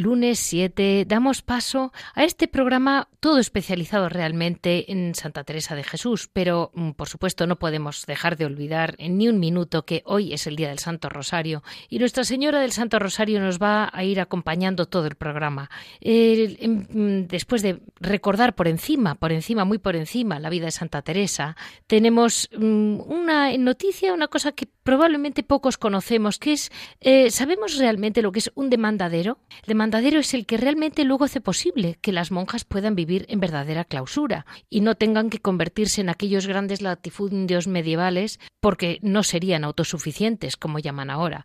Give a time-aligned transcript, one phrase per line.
[0.00, 6.28] Lunes 7, damos paso a este programa todo especializado realmente en Santa Teresa de Jesús,
[6.32, 10.32] pero mm, por supuesto no podemos dejar de olvidar en ni un minuto que hoy
[10.32, 14.04] es el Día del Santo Rosario y Nuestra Señora del Santo Rosario nos va a
[14.04, 15.70] ir acompañando todo el programa.
[16.00, 20.72] Em, mm, después de recordar por encima, por encima, muy por encima la vida de
[20.72, 21.56] Santa Teresa,
[21.86, 28.22] tenemos mm, una noticia, una cosa que probablemente pocos conocemos, que es, eh, ¿sabemos realmente
[28.22, 29.38] lo que es un demandadero?
[29.62, 33.38] El demandadero es el que realmente luego hace posible que las monjas puedan vivir en
[33.38, 39.62] verdadera clausura y no tengan que convertirse en aquellos grandes latifundios medievales porque no serían
[39.62, 41.44] autosuficientes, como llaman ahora.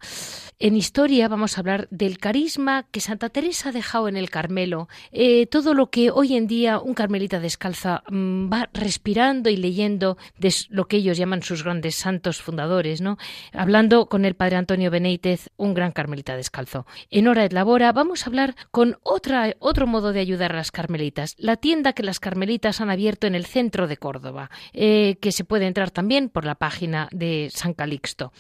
[0.58, 4.90] En historia vamos a hablar del carisma que Santa Teresa ha dejado en el Carmelo,
[5.12, 10.18] eh, todo lo que hoy en día un carmelita descalza mm, va respirando y leyendo
[10.40, 13.18] de lo que ellos llaman sus grandes santos fundadores, ¿no?
[13.54, 16.86] Hablando con el padre Antonio Benítez, un gran carmelita descalzo.
[17.10, 20.72] En Hora de Labora vamos a hablar con otra, otro modo de ayudar a las
[20.72, 25.32] carmelitas, la tienda que las carmelitas han abierto en el centro de Córdoba, eh, que
[25.32, 28.32] se puede entrar también por la página de San Calixto.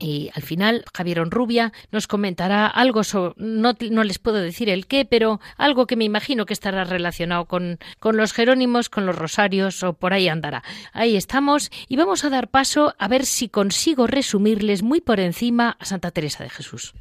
[0.00, 4.86] Y al final, Javier Onrubia nos comentará algo sobre, no, no, les puedo decir el
[4.86, 9.16] qué, pero algo que me imagino que estará relacionado con, con los Jerónimos, con los
[9.16, 10.64] Rosarios o por ahí andará.
[10.94, 15.76] Ahí estamos y vamos a dar paso a ver si consigo resumirles muy por encima
[15.78, 16.94] a Santa Teresa de Jesús.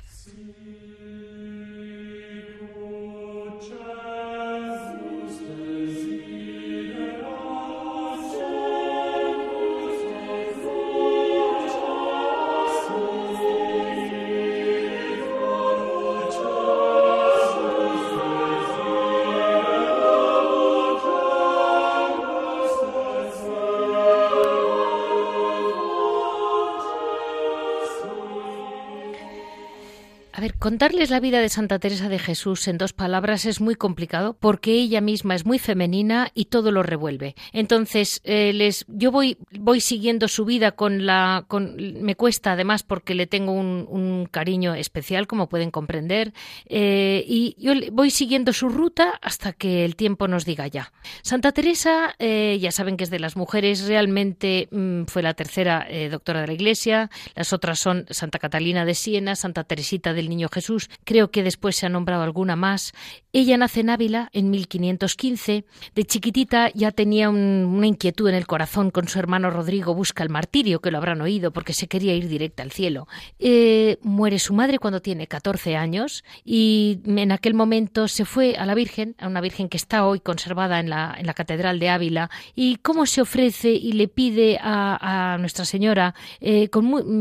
[30.59, 34.73] Contarles la vida de Santa Teresa de Jesús en dos palabras es muy complicado porque
[34.73, 37.33] ella misma es muy femenina y todo lo revuelve.
[37.53, 42.83] Entonces, eh, les, yo voy, voy siguiendo su vida con la, con, me cuesta además
[42.83, 46.33] porque le tengo un, cariño especial, como pueden comprender,
[46.65, 50.91] eh, y yo voy siguiendo su ruta hasta que el tiempo nos diga ya.
[51.21, 55.87] Santa Teresa, eh, ya saben que es de las mujeres, realmente mm, fue la tercera
[56.11, 57.09] doctora de la Iglesia.
[57.33, 61.75] Las otras son Santa Catalina de Siena, Santa Teresita del Niño Jesús, creo que después
[61.75, 62.93] se ha nombrado alguna más.
[63.31, 65.63] Ella nace en Ávila en 1515.
[65.93, 70.29] De chiquitita ya tenía una inquietud en el corazón con su hermano Rodrigo, busca el
[70.29, 73.07] martirio, que lo habrán oído porque se quería ir directa al cielo.
[73.37, 78.65] Eh, muere su madre cuando tiene 14 años y en aquel momento se fue a
[78.65, 82.77] la Virgen, a una Virgen que está hoy conservada en la, Catedral de Ávila, y
[82.77, 86.69] cómo se ofrece y le pide a, Nuestra Señora, eh,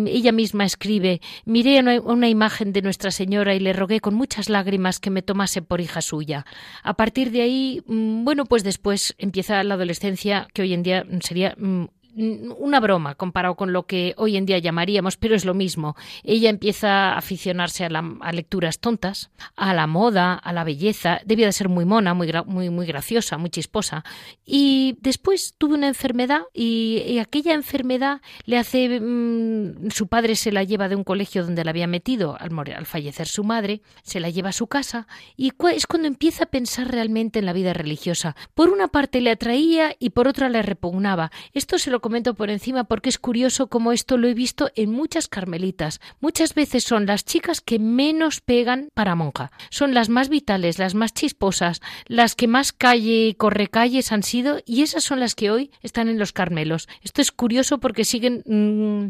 [0.07, 3.18] ella misma escribe, miré una, una imagen de Nuestra señora
[3.55, 6.47] y le rogué con muchas lágrimas que me tomase por hija suya.
[6.83, 11.05] A partir de ahí, mm, bueno, pues después empieza la adolescencia, que hoy en día
[11.21, 11.85] sería mm,
[12.19, 15.97] una broma comparado con lo que hoy en día llamaríamos, pero es lo mismo.
[16.25, 21.21] Ella empieza a aficionarse a, lecturas tontas, a la moda, a la belleza.
[21.25, 24.05] Debía de ser muy mona, muy, muy, muy graciosa, muy chisposa.
[24.45, 29.01] Y después tuvo una enfermedad y, aquella enfermedad le hace...
[29.01, 32.87] Mm, su padre se la lleva de un colegio donde la había metido al, al
[32.87, 35.07] fallecer su madre, se la lleva a su casa
[35.37, 38.37] y es cuando empieza a pensar realmente en la vida religiosa.
[38.55, 41.31] Por una parte le atraía y por otra le repugnaba.
[41.53, 44.91] Esto se lo comento por encima porque es curioso como esto lo he visto en
[44.91, 46.01] muchas carmelitas.
[46.21, 49.53] Muchas veces son las chicas que menos pegan para monja.
[49.69, 54.23] Son las más vitales, las más chisposas, las que más calle y corre calles han
[54.23, 56.89] sido y esas son las que hoy están en los Carmelos.
[57.03, 59.09] Esto es curioso porque siguen, mm,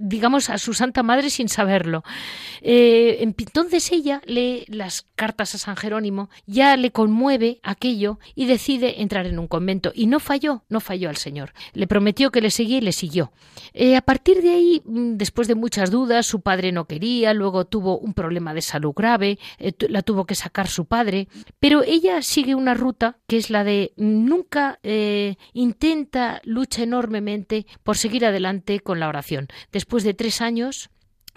[0.00, 2.02] digamos, a su Santa Madre sin saberlo.
[2.62, 9.02] Eh, entonces ella lee las cartas a San Jerónimo, ya le conmueve aquello y decide
[9.02, 9.92] entrar en un convento.
[9.94, 11.52] Y no falló, no falló al Señor.
[11.74, 13.32] Le prometió que le seguía y le siguió.
[13.72, 17.66] Eh, a partir de ahí, mm, después de muchas dudas, su padre no quería, luego
[17.66, 21.28] tuvo un problema de salud grave, eh, la tuvo que sacar su padre,
[21.60, 27.96] pero ella sigue una ruta que es la de nunca eh, intenta, lucha enormemente por
[27.96, 29.48] seguir adelante con la oración.
[29.72, 30.90] Después de tres años,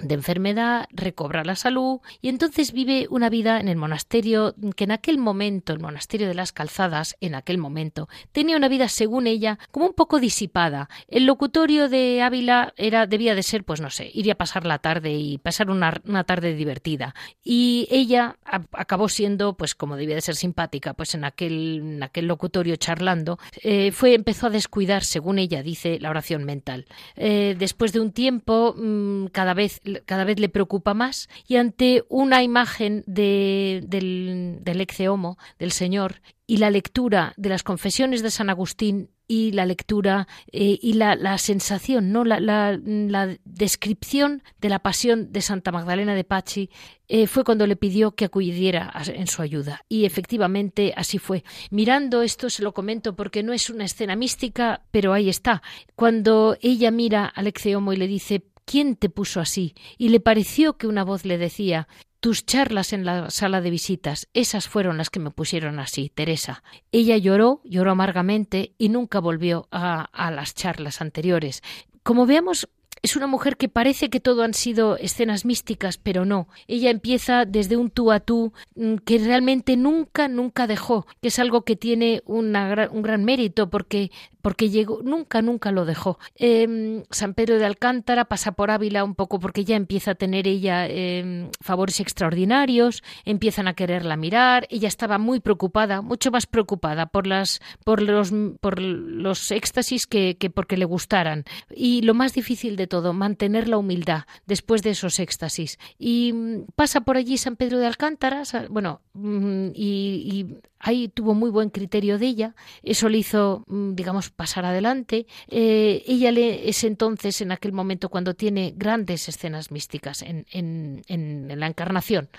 [0.04, 4.92] de enfermedad, recobra la salud y entonces vive una vida en el monasterio que en
[4.92, 9.60] aquel momento, el monasterio de las calzadas, en aquel momento, tenía una vida, según ella,
[9.72, 10.90] como un poco disipada.
[11.08, 14.80] El locutorio de Ávila era, debía de ser, pues no sé, iría a pasar la
[14.80, 15.92] tarde y pasar una,
[16.24, 17.16] tarde divertida.
[17.44, 22.28] Y ella acabó siendo, pues como debía de ser simpática, pues en aquel, en aquel
[22.28, 26.86] locutorio charlando, eh, fue, empezó a descuidar, según ella dice, la oración mental.
[27.16, 32.04] Eh, después de un tiempo, mm, cada vez cada vez le preocupa más y ante
[32.10, 38.30] una imagen de, del, del homo, del Señor, y la lectura de las confesiones de
[38.30, 42.26] San Agustín y la lectura eh, y la, sensación, ¿no?
[42.26, 46.70] La, la, descripción de la pasión de Santa Magdalena de Pachi
[47.08, 49.86] eh, fue cuando le pidió que acudiera en su ayuda.
[49.88, 51.46] Y efectivamente así fue.
[51.70, 55.62] Mirando esto se lo comento porque no es una escena mística, pero ahí está.
[55.96, 59.76] Cuando ella mira al Homo y le dice ¿Quién te puso así?
[59.98, 61.88] Y le pareció que una voz le decía
[62.22, 66.64] tus charlas en la sala de visitas, esas fueron las que me pusieron así, Teresa.
[66.92, 71.64] Ella lloró, lloró amargamente y nunca volvió a, a las charlas anteriores.
[72.04, 72.70] Como veamos,
[73.02, 76.48] es una mujer que parece que todo han sido escenas místicas, pero no.
[76.68, 81.40] Ella empieza desde un tú a tú mm, que realmente nunca, nunca dejó, que es
[81.40, 84.12] algo que tiene un gran mérito porque
[84.42, 86.20] porque llegó, nunca, nunca lo dejó.
[86.36, 90.48] Em, San Pedro de Alcántara pasa por Ávila un poco porque ya empieza a tener
[90.48, 97.08] ella em, favores extraordinarios, empiezan a quererla mirar, ella estaba muy preocupada, mucho más preocupada
[97.08, 101.46] por las, por los, por los éxtasis que, que porque le gustaran.
[101.70, 105.78] Y lo más difícil de todo, mantener la humildad después de esos éxtasis.
[105.98, 111.34] Y mm, pasa por allí San Pedro de Alcántara, bueno, mm, y, y ahí tuvo
[111.34, 115.28] muy buen criterio de ella, eso le hizo, mm, digamos, pasar adelante.
[115.48, 121.04] Eh, ella le, es entonces, en aquel momento, cuando tiene grandes escenas místicas en, en,
[121.08, 122.30] en la encarnación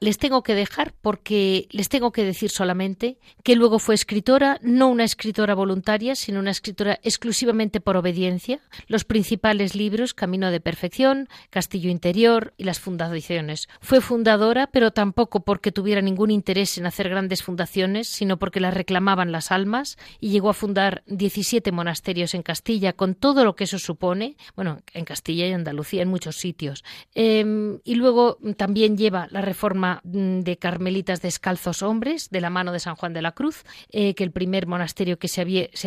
[0.00, 4.88] les tengo que dejar porque les tengo que decir solamente que luego fue escritora, no
[4.88, 8.60] una escritora voluntaria, sino una escritora exclusivamente por obediencia.
[8.86, 13.68] Los principales libros, Camino de Perfección, Castillo Interior y las fundaciones.
[13.80, 18.74] Fue fundadora, pero tampoco porque tuviera ningún interés en hacer grandes fundaciones, sino porque las
[18.74, 23.64] reclamaban las almas y llegó a fundar 17 monasterios en Castilla, con todo lo que
[23.64, 26.84] eso supone, bueno, en Castilla y Andalucía, en muchos sitios.
[27.14, 32.72] Em, y luego también lleva la reforma Mm, de Carmelitas Descalzos Hombres, de la mano
[32.72, 35.40] de San Juan de la Cruz, eh, que el primer monasterio que se,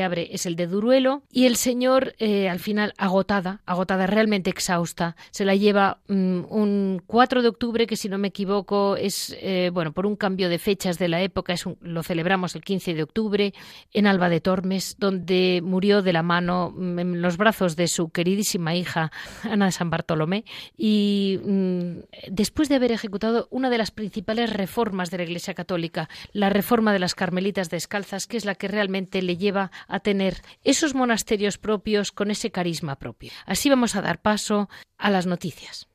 [0.04, 5.16] abre es el de Duruelo, y el Señor, eh, al final, agotada, agotada, realmente exhausta,
[5.32, 9.70] se la lleva mm, un 4 de octubre, que si no me equivoco es, eh,
[9.74, 13.04] bueno, por un cambio de fechas de la época, es lo celebramos el 15 de
[13.04, 13.54] octubre,
[13.94, 18.10] en Alba de Tormes, donde murió de la mano, mm, en los brazos de su
[18.10, 19.12] queridísima hija,
[19.44, 20.44] Ana de San Bartolomé,
[20.78, 21.40] y
[22.30, 26.94] después de haber ejecutado una de las principales reformas de la Iglesia Católica, la reforma
[26.94, 31.58] de las Carmelitas descalzas, que es la que realmente le lleva a tener esos monasterios
[31.58, 33.32] propios con ese carisma propio.
[33.46, 35.88] Así vamos a dar paso a las noticias.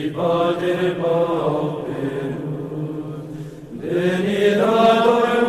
[0.00, 2.32] Iba de pauperum,
[3.80, 5.39] venid adorem,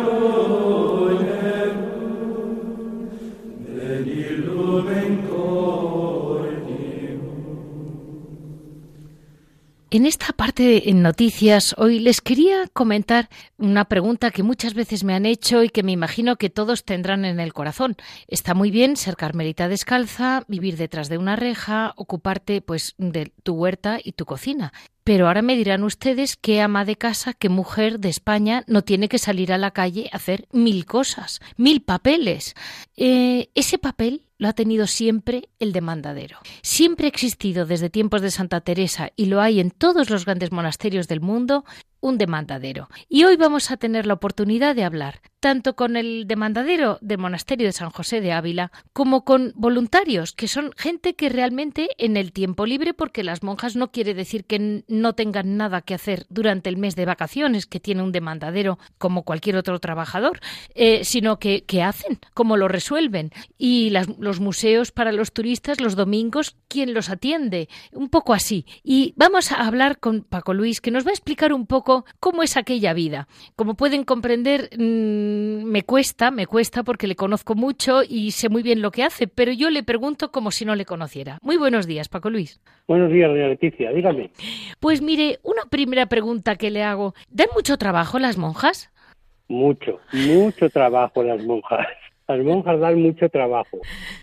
[9.94, 15.12] En esta parte en noticias hoy les quería comentar una pregunta que muchas veces me
[15.12, 17.96] han hecho y que me imagino que todos tendrán en el corazón.
[18.26, 23.52] Está muy bien ser carmelita descalza, vivir detrás de una reja, ocuparte pues de tu
[23.52, 24.72] huerta y tu cocina.
[25.04, 29.08] Pero ahora me dirán ustedes qué ama de casa, qué mujer de España no tiene
[29.08, 32.54] que salir a la calle a hacer mil cosas, mil papeles.
[32.96, 36.38] Eh, ese papel lo ha tenido siempre el demandadero.
[36.62, 40.52] Siempre ha existido desde tiempos de Santa Teresa y lo hay en todos los grandes
[40.52, 41.64] monasterios del mundo
[42.00, 42.88] un demandadero.
[43.08, 47.66] Y hoy vamos a tener la oportunidad de hablar tanto con el demandadero del monasterio
[47.66, 52.32] de San José de Ávila como con voluntarios, que son gente que realmente en el
[52.32, 56.68] tiempo libre, porque las monjas no quiere decir que no tengan nada que hacer durante
[56.68, 60.38] el mes de vacaciones, que tiene un demandadero como cualquier otro trabajador,
[60.76, 63.30] eh, sino que, hacen, cómo lo resuelven.
[63.58, 67.68] Y los museos para los turistas los domingos, ¿quién los atiende?
[67.92, 68.66] Un poco así.
[68.82, 72.42] Y vamos a hablar con Paco Luis, que nos va a explicar un poco cómo
[72.42, 73.28] es aquella vida.
[73.54, 78.62] Como pueden comprender, mm, me cuesta, me cuesta porque le conozco mucho y sé muy
[78.62, 81.38] bien lo que hace, pero yo le pregunto como si no le conociera.
[81.42, 82.60] Muy buenos días, Paco Luis.
[82.88, 84.30] Buenos días, doña Leticia, dígame.
[84.80, 87.14] Pues mire, una primera pregunta que le hago.
[87.30, 88.90] ¿Dan mucho trabajo las monjas?
[89.46, 91.86] Mucho, mucho trabajo las monjas.
[92.28, 93.78] Las monjas dan mucho trabajo.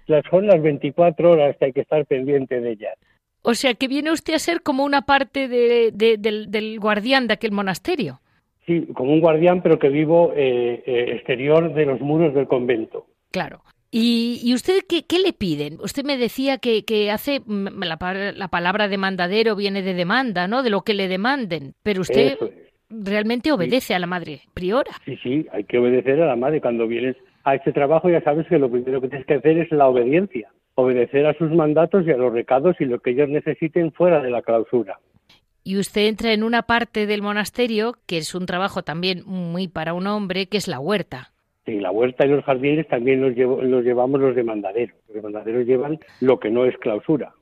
[0.07, 2.95] Las son las 24 horas que hay que estar pendiente de ellas.
[3.41, 8.19] O sea, que viene usted a ser como una parte del, guardián de aquel monasterio.
[8.65, 13.07] Sí, como un guardián, pero que vivo eh, eh, exterior de los muros del convento.
[13.31, 13.61] Claro.
[13.91, 15.79] ¿Y, usted qué, le piden?
[15.81, 20.61] Usted me decía que, hace mm, la, la, palabra demandadero viene de demanda, ¿no?
[20.61, 21.73] De lo que le demanden.
[21.81, 22.37] Pero usted
[22.89, 24.91] realmente obedece a la madre priora.
[25.05, 26.61] Sí, sí, hay que obedecer a la madre.
[26.61, 29.71] Cuando vienes a este trabajo ya sabes que lo primero que tienes que hacer es
[29.71, 33.91] la obediencia obedecer a sus mandatos y a los recados y lo que ellos necesiten
[33.91, 34.99] fuera de la clausura.
[35.63, 39.93] Y usted entra en una parte del monasterio que es un trabajo también muy para
[39.93, 41.31] un hombre, que es la huerta.
[41.65, 44.95] Sí, la huerta y los jardines también los, llevamos los demandaderos.
[45.07, 47.33] Los demandaderos llevan lo que no es clausura.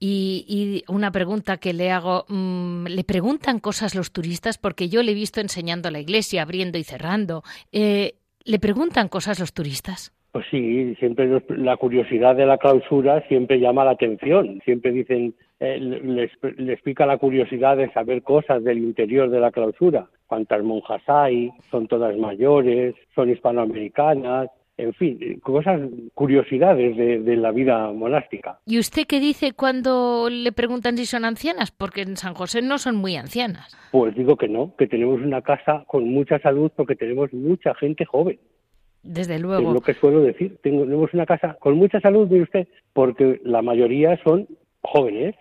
[0.00, 4.56] Y, una pregunta que le hago, mm, ¿le preguntan cosas los turistas?
[4.56, 7.42] Porque yo le he visto enseñando la iglesia, abriendo y cerrando.
[7.72, 8.14] Eh,
[8.48, 10.10] ¿Le preguntan cosas los turistas?
[10.32, 14.62] Pues sí, siempre la curiosidad de la clausura siempre llama la atención.
[14.64, 19.50] Siempre dicen, eh, les, les pica la curiosidad de saber cosas del interior de la
[19.50, 20.06] clausura.
[20.26, 25.80] Cuántas monjas hay, son todas mayores, son hispanoamericanas, en fin, cosas,
[26.14, 28.60] curiosidades de, de, la vida monástica.
[28.64, 31.72] ¿Y usted qué dice cuando le preguntan si son ancianas?
[31.72, 33.76] Porque en San José no son muy ancianas.
[33.90, 38.04] Pues digo que no, que tenemos una casa con mucha salud porque tenemos mucha gente
[38.04, 38.38] joven.
[39.02, 39.68] Desde luego.
[39.68, 40.58] Es lo que suelo decir.
[40.62, 44.46] Tenemos una casa con mucha salud, de usted, porque la mayoría son
[44.82, 45.34] jóvenes.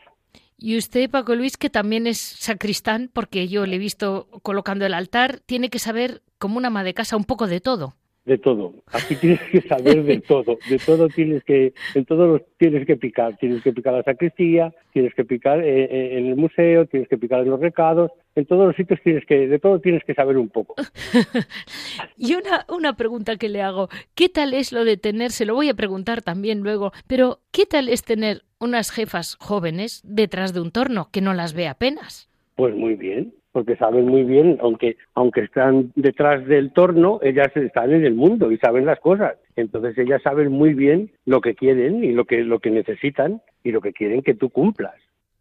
[0.58, 4.96] Y usted, Paco Luis, que también es sacristán, porque yo le he visto colocando el
[4.96, 7.94] altar, tiene que saber, como una ama de casa, un poco de todo
[8.28, 8.74] de todo.
[8.88, 13.38] Aquí tienes que saber de todo, de todo tienes que, en todo tienes que picar.
[13.38, 17.18] Tienes que picar la sacristía, tienes que picar eh, eh, en el museo, tienes que
[17.18, 20.38] picar en los recados, en todos los sitios tienes que, de todo tienes que saber
[20.38, 20.76] un poco.
[22.18, 25.56] y una, una pregunta que le hago, ¿qué tal es lo de tener, se lo
[25.56, 30.60] voy a preguntar también luego, pero ¿qué tal es tener unas jefas jóvenes detrás de
[30.60, 32.30] un torno que no las ve apenas?
[32.56, 37.92] Pues muy bien, porque saben muy bien, aunque, aunque están detrás del torno, ellas están
[37.92, 39.36] en el mundo y saben las cosas.
[39.56, 43.72] Entonces ellas saben muy bien lo que quieren y lo que, lo que necesitan y
[43.72, 44.94] lo que quieren que tú cumplas.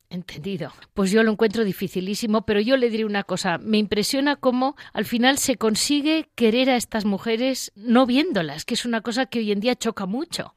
[0.09, 0.71] Entendido.
[0.95, 3.59] Pues yo lo encuentro dificilísimo, pero yo le diré una cosa.
[3.59, 8.87] Me impresiona cómo al final se consigue querer a estas mujeres no viéndolas, que es
[8.87, 10.55] una cosa que hoy en día choca mucho.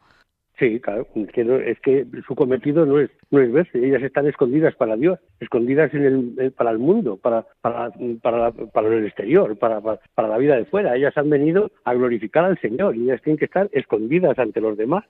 [0.59, 4.97] Sí, claro, es que, su cometido no es, no es verse, ellas están escondidas para
[4.97, 10.27] Dios, escondidas en el, para el mundo, para, para, para, para el exterior, para, para,
[10.27, 10.97] la vida de fuera.
[10.97, 14.77] Ellas han venido a glorificar al Señor y ellas tienen que estar escondidas ante los
[14.77, 15.05] demás,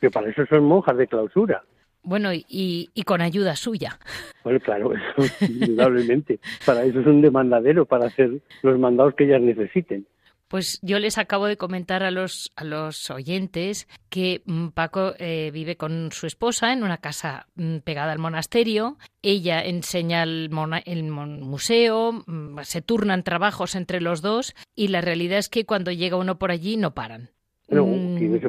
[0.00, 1.64] que para eso son monjas de clausura.
[2.04, 3.98] Bueno, y, y con ayuda suya.
[4.44, 6.38] Bueno, claro, eso, indudablemente.
[6.64, 10.06] Para eso es un demandadero, para hacer los mandados que ellas necesiten.
[10.52, 15.50] Pues yo les acabo de comentar a los, a los oyentes que mm, Paco eh,
[15.50, 18.98] vive con su esposa en una casa mm, pegada al monasterio.
[19.22, 20.50] Ella enseña el,
[20.84, 25.90] el museo, mm, se turnan trabajos entre los dos y la realidad es que cuando
[25.90, 27.30] llega uno por allí no paran.
[27.70, 28.40] No, no,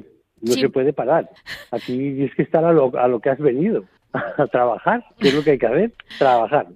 [0.51, 1.29] se, puede parar.
[1.71, 5.33] Aquí tienes que estar a lo, a lo que has venido, a trabajar, que es
[5.33, 6.67] lo que hay que hacer, trabajar.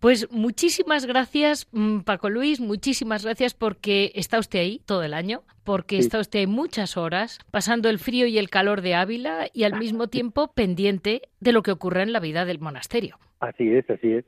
[0.00, 5.42] Pues muchísimas gracias, mm, Paco Luis, muchísimas gracias porque está usted ahí todo el año,
[5.64, 9.76] porque está usted muchas horas pasando el frío y el calor de Ávila y al
[9.76, 13.18] mismo tiempo pendiente de lo que ocurre en la vida del monasterio.
[13.40, 14.24] Así es, así es.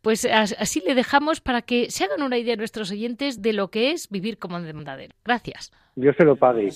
[0.00, 3.90] Pues así le dejamos para que se hagan una idea nuestros oyentes de lo que
[3.90, 5.14] es vivir como demandadero.
[5.24, 5.72] Gracias.
[5.96, 6.70] Dios se lo pague.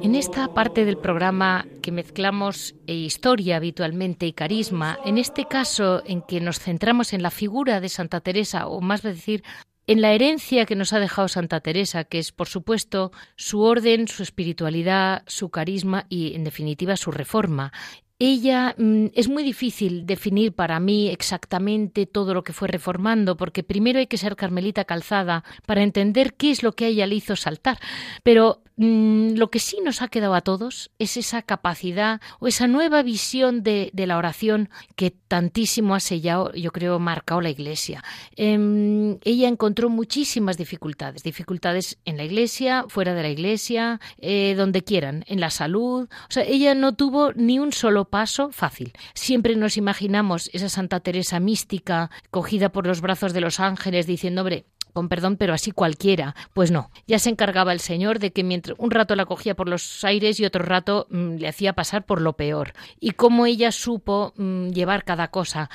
[0.00, 6.02] En esta parte del programa que mezclamos eh, historia habitualmente y carisma, en este caso
[6.06, 9.42] en que nos centramos en la figura de Santa Teresa, o más decir,
[9.88, 14.06] en la herencia que nos ha dejado Santa Teresa, que es, por supuesto, su orden,
[14.06, 17.72] su espiritualidad, su carisma y, en definitiva, su reforma.
[18.18, 23.62] Ella mm, es muy difícil definir para mí exactamente todo lo que fue reformando, porque
[23.62, 27.14] primero hay que ser carmelita calzada para entender qué es lo que a ella le
[27.14, 27.78] hizo saltar.
[28.22, 33.02] Pero lo que sí nos ha quedado a todos es esa capacidad o esa nueva
[33.02, 38.04] visión de, la oración que tantísimo ha sellado, yo creo, marcado la Iglesia.
[38.36, 44.84] Em, ella encontró muchísimas dificultades, dificultades en la Iglesia, fuera de la Iglesia, eh, donde
[44.84, 46.08] quieran, en la salud.
[46.28, 48.92] O sea, ella no tuvo ni un solo paso fácil.
[49.14, 54.42] Siempre nos imaginamos esa Santa Teresa mística, cogida por los brazos de los ángeles, diciendo,
[54.42, 56.34] hombre, con perdón, pero así cualquiera.
[56.52, 59.68] Pues no, ya se encargaba el Señor de que mientras un rato la cogía por
[59.68, 62.72] los aires y otro rato mm, le hacía pasar por lo peor.
[63.00, 65.70] Y cómo ella supo mm, llevar cada cosa.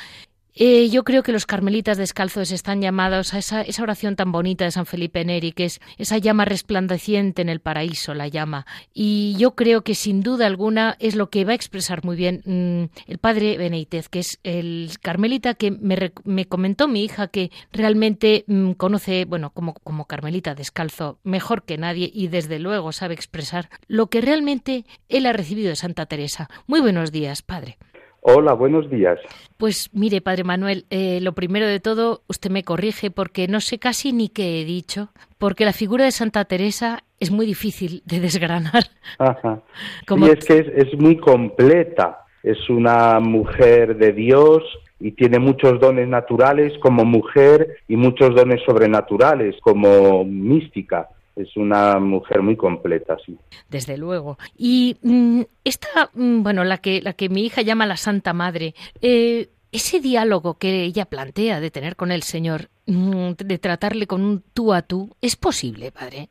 [0.55, 4.71] Eh, yo creo que los carmelitas descalzos están llamados a esa, oración tan bonita de
[4.71, 8.67] San Felipe Neri, que es esa llama resplandeciente en el paraíso, la llama.
[8.93, 12.41] Y yo creo que sin duda alguna es lo que va a expresar muy bien
[12.45, 18.43] mm, el padre Benítez, que es el carmelita que me, comentó mi hija que realmente
[18.47, 24.07] mm, conoce, bueno, como carmelita descalzo mejor que nadie y desde luego sabe expresar lo
[24.07, 26.49] que realmente él ha recibido de Santa Teresa.
[26.67, 27.77] Muy buenos días, padre.
[28.25, 29.19] Hola, buenos días.
[29.57, 33.79] Pues mire, Padre Manuel, eh, lo primero de todo, usted me corrige porque no sé
[33.79, 38.21] casi ni qué he dicho, porque la figura de Santa Teresa es muy difícil de
[38.21, 38.85] desgranar.
[39.19, 39.61] Ajá.
[40.17, 42.25] Y es que es, muy completa.
[42.43, 44.63] Es una mujer de Dios
[45.01, 51.99] y tiene muchos dones naturales como mujer y muchos dones sobrenaturales como mística es una
[51.99, 53.37] mujer muy completa, sí.
[53.69, 54.37] Desde luego.
[54.57, 58.75] Y mm, esta, mm, bueno, la que, la que mi hija llama la Santa Madre,
[59.01, 64.23] eh, ese diálogo que ella plantea de tener con el Señor, mm, de tratarle con
[64.23, 66.29] un tú a tú, ¿es posible, padre?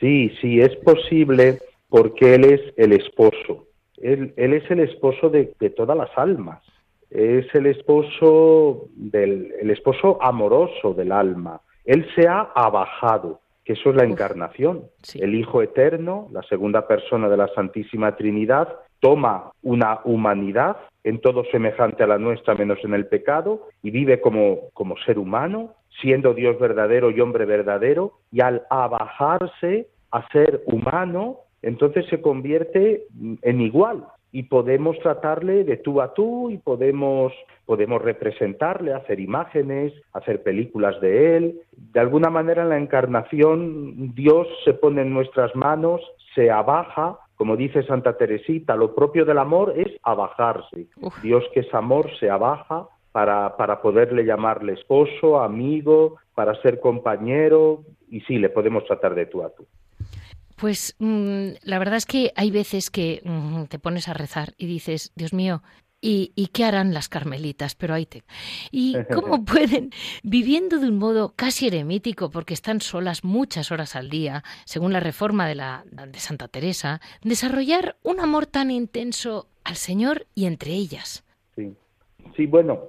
[0.00, 3.66] Sí, sí, es posible porque Él es el esposo.
[3.96, 6.62] Él, él es el esposo de, de, todas las almas.
[7.10, 11.60] Es el esposo del el esposo amoroso del alma.
[11.84, 14.84] Él se ha abajado que eso es la encarnación.
[15.14, 18.66] El Hijo Eterno, la segunda persona de la Santísima Trinidad,
[18.98, 24.22] toma una humanidad en todo semejante a la nuestra menos en el pecado y vive
[24.22, 30.62] como, como ser humano, siendo Dios verdadero y hombre verdadero, y al abajarse a ser
[30.64, 33.02] humano, entonces se convierte
[33.42, 37.32] en igual, y podemos tratarle de tú a tú y podemos,
[37.64, 41.60] podemos representarle, hacer imágenes, hacer películas de él.
[41.72, 46.02] De alguna manera en la encarnación Dios se pone en nuestras manos,
[46.34, 50.88] se abaja, como dice Santa Teresita, lo propio del amor es abajarse.
[51.22, 57.84] Dios que es amor se abaja para, para poderle llamarle esposo, amigo, para ser compañero
[58.10, 59.66] y sí, le podemos tratar de tú a tú.
[60.58, 64.66] Pues mm, la verdad es que hay veces que mm, te pones a rezar y
[64.66, 65.62] dices, Dios mío,
[66.00, 67.74] ¿y, qué harán las carmelitas?
[67.74, 68.22] Pero ahí te...
[68.70, 69.90] ¿Y cómo pueden,
[70.22, 75.00] viviendo de un modo casi eremítico, porque están solas muchas horas al día, según la
[75.00, 80.72] reforma de, la, de Santa Teresa, desarrollar un amor tan intenso al Señor y entre
[80.72, 81.24] ellas?
[81.54, 81.72] Sí,
[82.36, 82.80] sí bueno,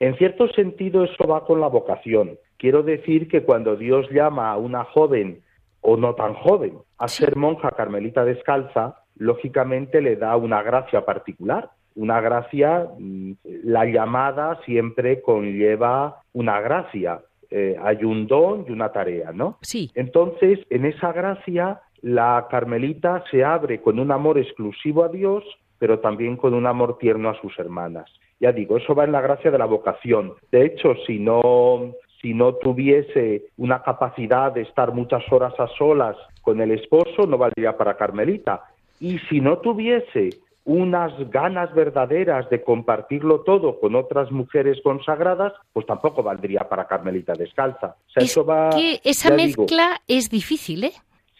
[0.00, 2.38] en cierto sentido eso va con la vocación.
[2.56, 5.42] Quiero decir que cuando Dios llama a una joven
[5.86, 11.70] o no tan joven a ser monja carmelita descalza, lógicamente le da una gracia particular.
[11.94, 13.32] Una gracia, mm,
[13.64, 17.20] la llamada siempre conlleva una gracia.
[17.50, 19.58] Eh, hay un don y una tarea, ¿no?
[19.60, 19.90] Sí.
[19.94, 25.44] Entonces, en esa gracia, la carmelita se abre con un amor exclusivo a Dios,
[25.78, 28.10] pero también con un amor tierno a sus hermanas.
[28.40, 30.32] Ya digo, eso va en la gracia de la vocación.
[30.50, 31.92] De hecho, si no
[32.24, 37.36] si no tuviese una capacidad de estar muchas horas a solas con el esposo, no
[37.36, 38.62] valdría para Carmelita.
[38.98, 40.30] Y si no tuviese
[40.64, 47.34] unas ganas verdaderas de compartirlo todo con otras mujeres consagradas, pues tampoco valdría para Carmelita
[47.34, 47.96] descalza.
[48.16, 50.92] eso va, que esa mezcla es difícil, ¿eh?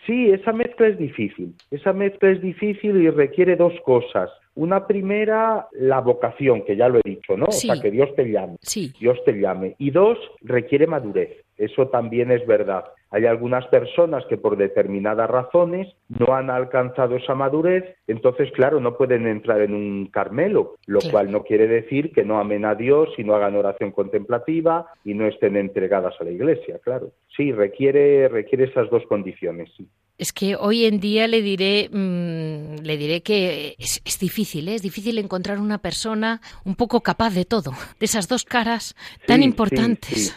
[0.06, 1.54] Sí, esa mezcla es difícil.
[1.70, 4.30] Esa mezcla es difícil y requiere dos cosas.
[4.54, 7.46] Una primera, la vocación, que ya lo he dicho, ¿no?
[7.46, 8.56] O sea, que Dios te llame.
[8.60, 8.92] Sí.
[9.00, 9.74] Dios te llame.
[9.78, 11.43] Y dos, requiere madurez.
[11.56, 12.84] Eso también es verdad.
[13.10, 18.96] Hay algunas personas que por determinadas razones no han alcanzado esa madurez, entonces, claro, no
[18.96, 23.10] pueden entrar en un Carmelo, lo cual no quiere decir que no amen a Dios
[23.16, 27.12] y no hagan oración contemplativa y no estén entregadas a la Iglesia, claro.
[27.36, 29.88] Sí, requiere, requiere esas dos condiciones, sí.
[30.16, 34.76] Es que hoy en día le diré, mm, le diré que es, difícil, ¿eh?
[34.76, 38.94] es difícil encontrar una persona un poco capaz de todo, de esas dos caras
[39.26, 40.36] tan importantes.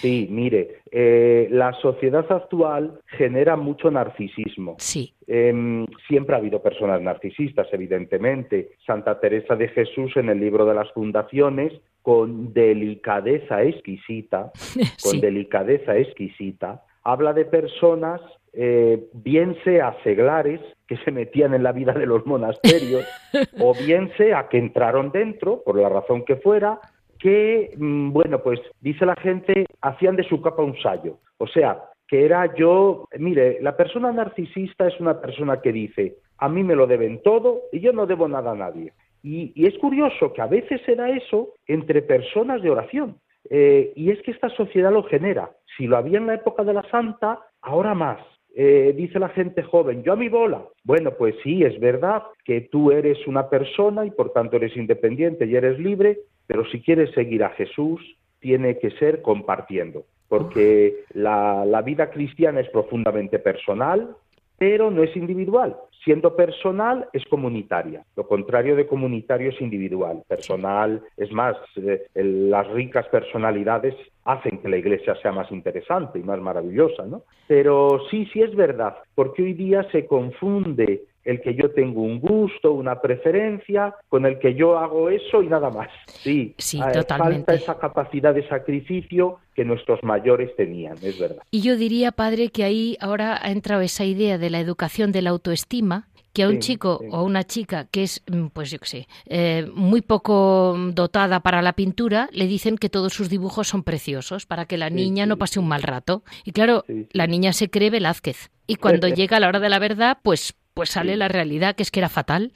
[0.00, 4.76] Sí, mire, eh, la sociedad actual genera mucho narcisismo.
[4.78, 5.12] Sí.
[5.26, 8.70] Em, siempre ha habido personas narcisistas, evidentemente.
[8.86, 14.52] Santa Teresa de Jesús en el libro de las fundaciones, con delicadeza exquisita,
[15.02, 18.20] con delicadeza exquisita, habla de personas
[18.52, 23.06] eh, bien sea seglares que se metían en la vida de los monasterios,
[23.60, 26.80] o bien sea que entraron dentro, por la razón que fuera,
[27.18, 31.18] que, mm, bueno, pues dice la gente, hacían de su capa un sallo.
[31.38, 36.48] O sea, que era yo, mire, la persona narcisista es una persona que dice, a
[36.48, 38.92] mí me lo deben todo y yo no debo nada a nadie.
[39.22, 43.16] Y, es curioso que a veces era eso entre personas de oración.
[43.48, 45.50] Eh, y es que esta sociedad lo genera.
[45.76, 48.18] Si lo había en la época de la Santa, ahora más.
[48.54, 50.64] Eh, dice la gente joven, yo a mi bola.
[50.84, 55.46] Bueno, pues sí, es verdad que tú eres una persona y por tanto eres independiente
[55.46, 58.00] y eres libre, pero si quieres seguir a Jesús,
[58.40, 64.16] tiene que ser compartiendo, porque la, la vida cristiana es profundamente personal,
[64.60, 65.74] pero no es individual.
[66.04, 68.04] Siendo personal es comunitaria.
[68.14, 70.22] Lo contrario de comunitario es individual.
[70.28, 73.94] Personal, es más, eh, las ricas personalidades
[74.24, 77.22] hacen que la iglesia sea más interesante y más maravillosa, ¿no?
[77.48, 82.18] Pero sí, sí es verdad, porque hoy día se confunde el que yo tengo un
[82.18, 85.88] gusto, una preferencia, con el que yo hago eso y nada más.
[86.06, 87.46] Sí, sí eh, totalmente.
[87.46, 91.42] falta esa capacidad de sacrificio que nuestros mayores tenían, es verdad.
[91.50, 95.22] Y yo diría, padre, que ahí ahora ha entrado esa idea de la educación de
[95.22, 98.78] la autoestima, que a un chico o a una chica que es, mm, pues yo
[98.78, 103.68] qué sé, eh, muy poco dotada para la pintura, le dicen que todos sus dibujos
[103.68, 106.22] son preciosos para que la niña no pase un mal rato.
[106.44, 108.50] Y claro, la niña se cree Velázquez.
[108.66, 111.90] Y cuando llega la hora de la verdad, pues pues sale la realidad que es
[111.90, 112.52] que era fatal.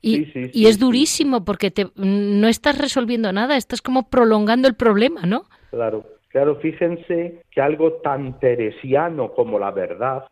[0.00, 5.26] Y, y es durísimo porque te, no estás resolviendo nada, estás como prolongando el problema,
[5.26, 5.44] ¿no?
[5.70, 6.06] Claro.
[6.30, 10.26] Claro, fíjense que algo tan teresiano como la verdad,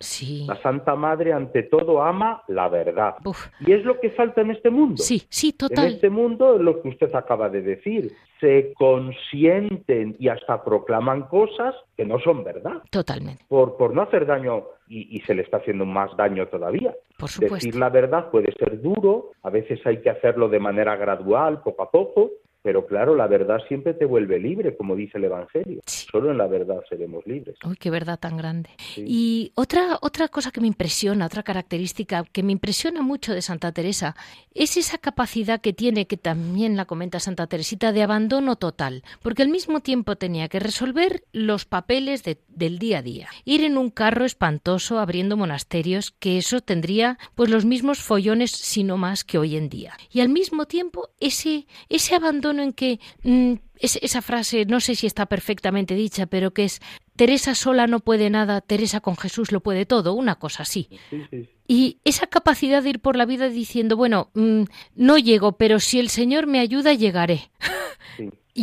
[0.47, 3.17] la Santa Madre ante todo ama la verdad.
[3.59, 5.03] Y es lo que falta en este mundo.
[5.03, 5.87] Sí, sí, total.
[5.87, 8.13] En este mundo es lo que usted acaba de decir.
[8.41, 12.81] Se consienten y hasta proclaman cosas que no son verdad.
[12.91, 13.45] Totalmente.
[13.49, 16.95] Por, por no hacer daño y, y se le está haciendo más daño todavía.
[17.19, 17.57] Por supuesto.
[17.57, 21.83] Decir la verdad puede ser duro, a veces hay que hacerlo de manera gradual, poco
[21.83, 22.31] a poco,
[22.63, 25.81] pero claro, la verdad siempre te vuelve libre, como dice el Evangelio.
[25.87, 27.57] Solo en la verdad seremos libres.
[27.65, 28.71] Uy, qué verdad tan grande.
[28.97, 33.73] Y otra, otra cosa que me impresiona, otra característica que me impresiona mucho de Santa
[33.73, 34.17] Teresa,
[34.55, 39.03] es esa capacidad que tiene, que también la comenta Santa Teresita, de abandono total.
[39.23, 42.25] Porque al mismo tiempo tenía que resolver los papeles
[42.59, 43.29] del día a día.
[43.45, 48.97] Ir en un carro espantoso abriendo monasterios, que eso tendría pues los mismos follones, sino
[48.97, 49.97] más que hoy en día.
[50.11, 55.07] Y al mismo tiempo ese, ese abandono en que mm, esa frase, no sé si
[55.07, 56.81] está perfectamente dicha, pero que es
[57.17, 60.89] Teresa sola no puede nada, Teresa con Jesús lo puede todo, una cosa así.
[61.67, 64.63] Y esa capacidad de ir por la vida diciendo, bueno, mm,
[64.97, 67.51] no llego, pero si el Señor me ayuda, llegaré.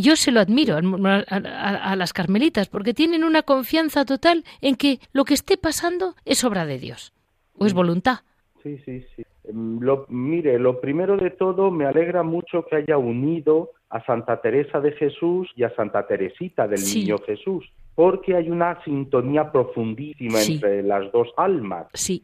[0.02, 5.26] Yo se lo admiro a, las carmelitas, porque tienen una confianza total en que lo
[5.26, 7.14] que esté pasando es obra de Dios,
[7.58, 8.20] o es voluntad.
[8.64, 9.24] Sí, sí, sí.
[9.48, 14.42] Em, lo, mire, lo primero de todo, me alegra mucho que haya unido a Santa
[14.42, 20.42] Teresa de Jesús y a Santa Teresita del Niño Jesús, porque hay una sintonía profundísima
[20.42, 21.88] entre las dos almas.
[21.94, 22.24] Sí.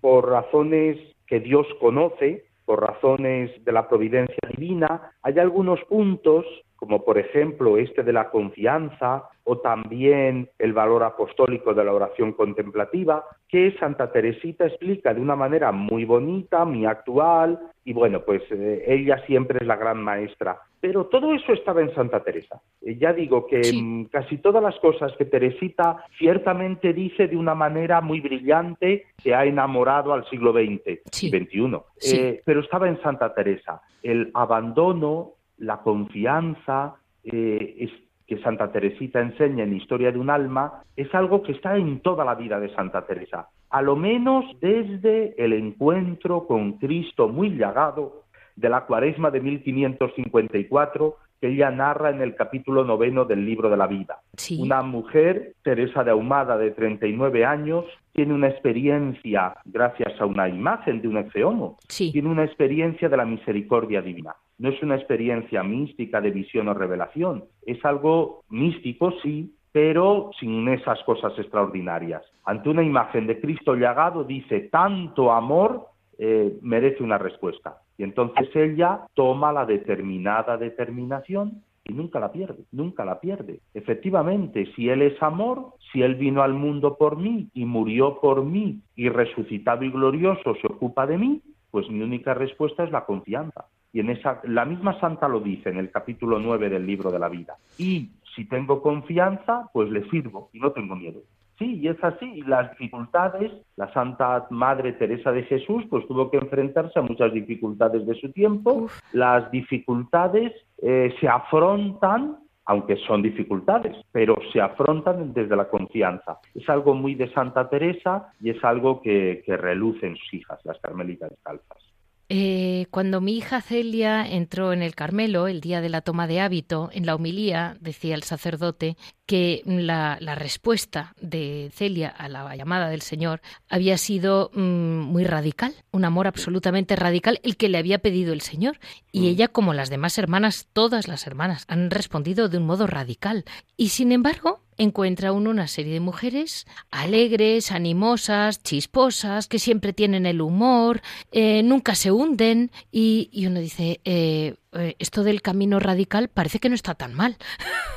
[0.00, 6.44] Por razones que Dios conoce, por razones de la providencia divina, hay algunos puntos
[6.84, 12.32] como por ejemplo este de la confianza o también el valor apostólico de la oración
[12.32, 18.42] contemplativa, que Santa Teresita explica de una manera muy bonita, muy actual, y bueno, pues
[18.50, 20.58] eh, ella siempre es la gran maestra.
[20.78, 22.60] Pero todo eso estaba en Santa Teresa.
[22.82, 27.54] Eh, ya digo que mm, casi todas las cosas que Teresita ciertamente dice de una
[27.54, 31.78] manera muy brillante se ha enamorado al siglo XX y XXI.
[32.12, 33.80] Eh, pero estaba en Santa Teresa.
[34.02, 35.32] El abandono,
[35.64, 37.88] la confianza eh,
[38.26, 42.24] que Santa Teresita enseña en Historia de un alma es algo que está en toda
[42.24, 48.24] la vida de Santa Teresa, a lo menos desde el encuentro con Cristo muy llagado
[48.56, 53.76] de la cuaresma de 1554, que ella narra en el capítulo noveno del libro de
[53.76, 54.20] la vida.
[54.58, 61.02] Una mujer, Teresa de Ahumada, de 39 años, tiene una experiencia, gracias a una imagen
[61.02, 64.36] de un exeomo, tiene una experiencia de la misericordia divina.
[64.58, 70.68] No es una experiencia mística de visión o revelación, es algo místico, sí, pero sin
[70.68, 72.22] esas cosas extraordinarias.
[72.44, 75.88] Ante una imagen de Cristo llagado dice, tanto amor
[76.18, 77.78] eh, merece una respuesta.
[77.98, 83.60] Y entonces ella toma la determinada determinación y nunca la pierde, nunca la pierde.
[83.74, 88.44] Efectivamente, si Él es amor, si Él vino al mundo por mí y murió por
[88.44, 93.04] mí y resucitado y glorioso se ocupa de mí, pues mi única respuesta es la
[93.04, 93.66] confianza.
[93.94, 97.18] Y en esa, la misma santa lo dice en el capítulo 9 del libro de
[97.20, 97.56] la vida.
[97.78, 101.20] Y si tengo confianza, pues le sirvo y no tengo miedo.
[101.60, 102.26] Sí, y es así.
[102.26, 107.32] Y las dificultades, la Santa Madre Teresa de Jesús, pues tuvo que enfrentarse a muchas
[107.32, 108.88] dificultades de su tiempo.
[109.12, 110.52] Las dificultades
[110.82, 116.38] eh, se afrontan aunque son dificultades, pero se afrontan desde la confianza.
[116.54, 120.60] Es algo muy de Santa Teresa y es algo que, que reluce en sus hijas,
[120.64, 121.93] las carmelitas descalzas.
[122.30, 126.40] Eh, cuando mi hija Celia entró en el Carmelo el día de la toma de
[126.40, 132.88] hábito, en la homilía decía el sacerdote que la, respuesta de Celia a la llamada
[132.88, 137.98] del Señor había sido mm, muy radical, un amor absolutamente radical, el que le había
[137.98, 138.78] pedido el Señor.
[139.12, 139.24] Y mm.
[139.24, 143.44] ella, como las demás hermanas, todas las hermanas, han respondido de un modo radical.
[143.76, 150.26] Y sin embargo, encuentra uno una serie de mujeres alegres, animosas, chisposas, que siempre tienen
[150.26, 151.00] el humor,
[151.32, 156.68] eh, nunca se hunden y, uno dice, eh, eh, esto del camino radical parece que
[156.68, 157.36] no está tan mal.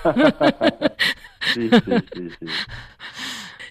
[1.54, 2.48] sí, sí, sí,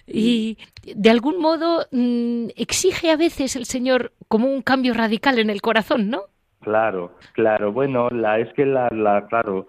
[0.07, 0.57] Y
[0.95, 5.61] de algún modo mm, exige a veces el Señor como un cambio radical en el
[5.61, 6.23] corazón, ¿no?
[6.61, 7.71] Claro, claro.
[7.71, 9.67] Bueno, la es que la, la claro,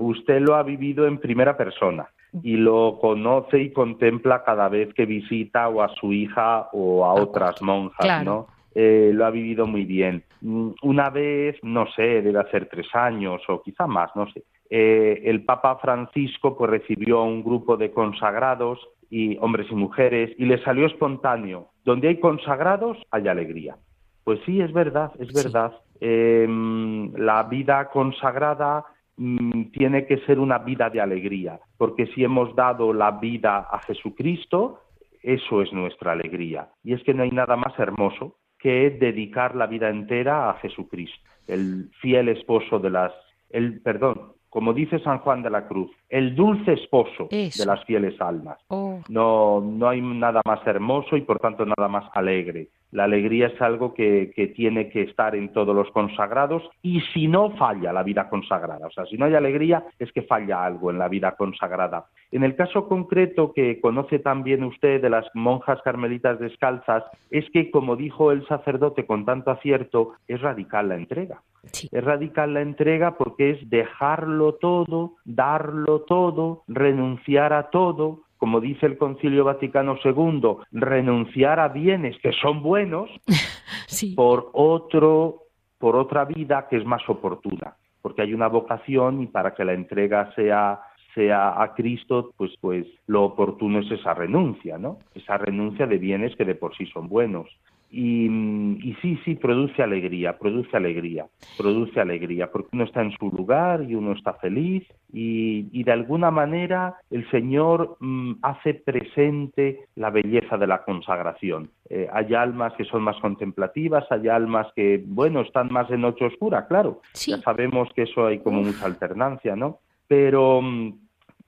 [0.00, 2.10] usted lo ha vivido en primera persona
[2.42, 7.14] y lo conoce y contempla cada vez que visita o a su hija o a
[7.14, 8.48] otras monjas, ¿no?
[8.74, 10.24] Eh, lo ha vivido muy bien.
[10.40, 14.42] Mm, una vez, no sé, debe hacer tres años o quizá más, no sé.
[14.68, 20.34] Eh, el Papa Francisco pues recibió a un grupo de consagrados y hombres y mujeres
[20.38, 21.68] y le salió espontáneo.
[21.84, 23.76] Donde hay consagrados hay alegría.
[24.24, 25.72] Pues sí, es verdad, es verdad.
[26.00, 28.84] Em, la vida consagrada
[29.16, 33.78] Mm, tiene que ser una vida de alegría, porque si hemos dado la vida a
[33.80, 34.80] Jesucristo,
[35.22, 36.68] eso es nuestra alegría.
[36.82, 41.16] Y es que no hay nada más hermoso que dedicar la vida entera a Jesucristo,
[41.46, 43.12] el fiel esposo de las,
[43.50, 48.20] el, perdón, como dice San Juan de la Cruz, el dulce esposo de las fieles
[48.20, 48.58] almas.
[48.68, 49.00] Oh.
[49.08, 52.68] No, no hay nada más hermoso y por tanto nada más alegre.
[52.94, 57.50] La alegría es algo que, tiene que estar en todos los consagrados y si no
[57.56, 60.98] falla la vida consagrada, o sea, si no hay alegría es que falla algo en
[60.98, 62.06] la vida consagrada.
[62.30, 67.02] En el caso concreto que conoce también usted de las monjas carmelitas descalzas,
[67.32, 71.42] es que, como dijo el sacerdote con tanto acierto, es radical la entrega.
[71.64, 78.84] Es radical la entrega porque es dejarlo todo, darlo todo, renunciar a todo, como dice
[78.84, 83.08] el Concilio Vaticano II, renunciar a bienes que son buenos
[84.16, 85.44] por otro,
[85.78, 89.72] por otra vida que es más oportuna, porque hay una vocación y para que la
[89.72, 90.78] entrega sea
[91.14, 94.98] sea a Cristo, pues pues lo oportuno es esa renuncia, ¿no?
[95.14, 97.48] Esa renuncia de bienes que de por sí son buenos.
[97.96, 101.26] Y, sí, sí, produce alegría, produce alegría,
[101.56, 106.32] produce alegría, porque uno está en su lugar y uno está feliz y, de alguna
[106.32, 111.70] manera el Señor mm, hace presente la belleza de la consagración.
[111.88, 116.24] Eh, hay almas que son más contemplativas, hay almas que, bueno, están más en noche
[116.24, 117.00] oscura, claro.
[117.14, 119.78] Ya sabemos que eso hay como mucha alternancia, ¿no?
[120.08, 120.94] Pero mm,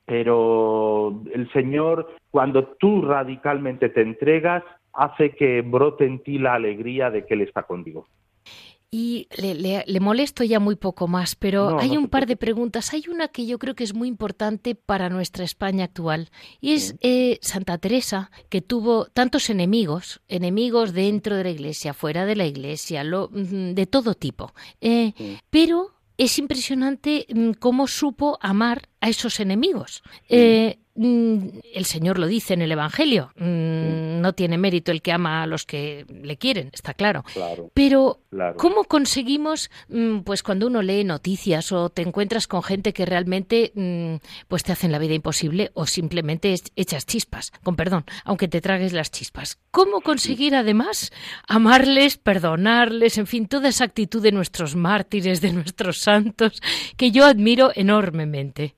[0.06, 4.62] pero el Señor, cuando tú radicalmente te entregas,
[4.96, 8.06] hace que brote en ti la alegría de que Él está contigo.
[8.90, 12.94] Y le, molesto ya muy poco más, pero hay un par de preguntas.
[12.94, 16.30] Hay una que yo creo que es muy importante para nuestra España actual.
[16.60, 22.24] Y es eh, Santa Teresa, que tuvo tantos enemigos, enemigos dentro de la iglesia, fuera
[22.26, 24.52] de la iglesia, mm, de todo tipo.
[24.80, 25.12] Eh,
[25.50, 30.02] pero es impresionante mm, cómo supo amar a esos enemigos.
[30.28, 35.42] Eh, el Señor lo dice en el Evangelio, mm, no tiene mérito el que ama
[35.42, 37.24] a los que le quieren, está claro.
[37.74, 38.20] Pero
[38.56, 43.72] ¿cómo conseguimos, mm, pues cuando uno lee noticias o te encuentras con gente que realmente
[44.48, 48.92] pues te hacen la vida imposible o simplemente echas chispas, con perdón, aunque te tragues
[48.92, 49.58] las chispas?
[49.70, 51.12] ¿Cómo conseguir además
[51.46, 56.62] amarles, perdonarles, en fin, toda esa actitud de nuestros mártires, de nuestros santos,
[56.96, 58.74] que yo admiro enormemente?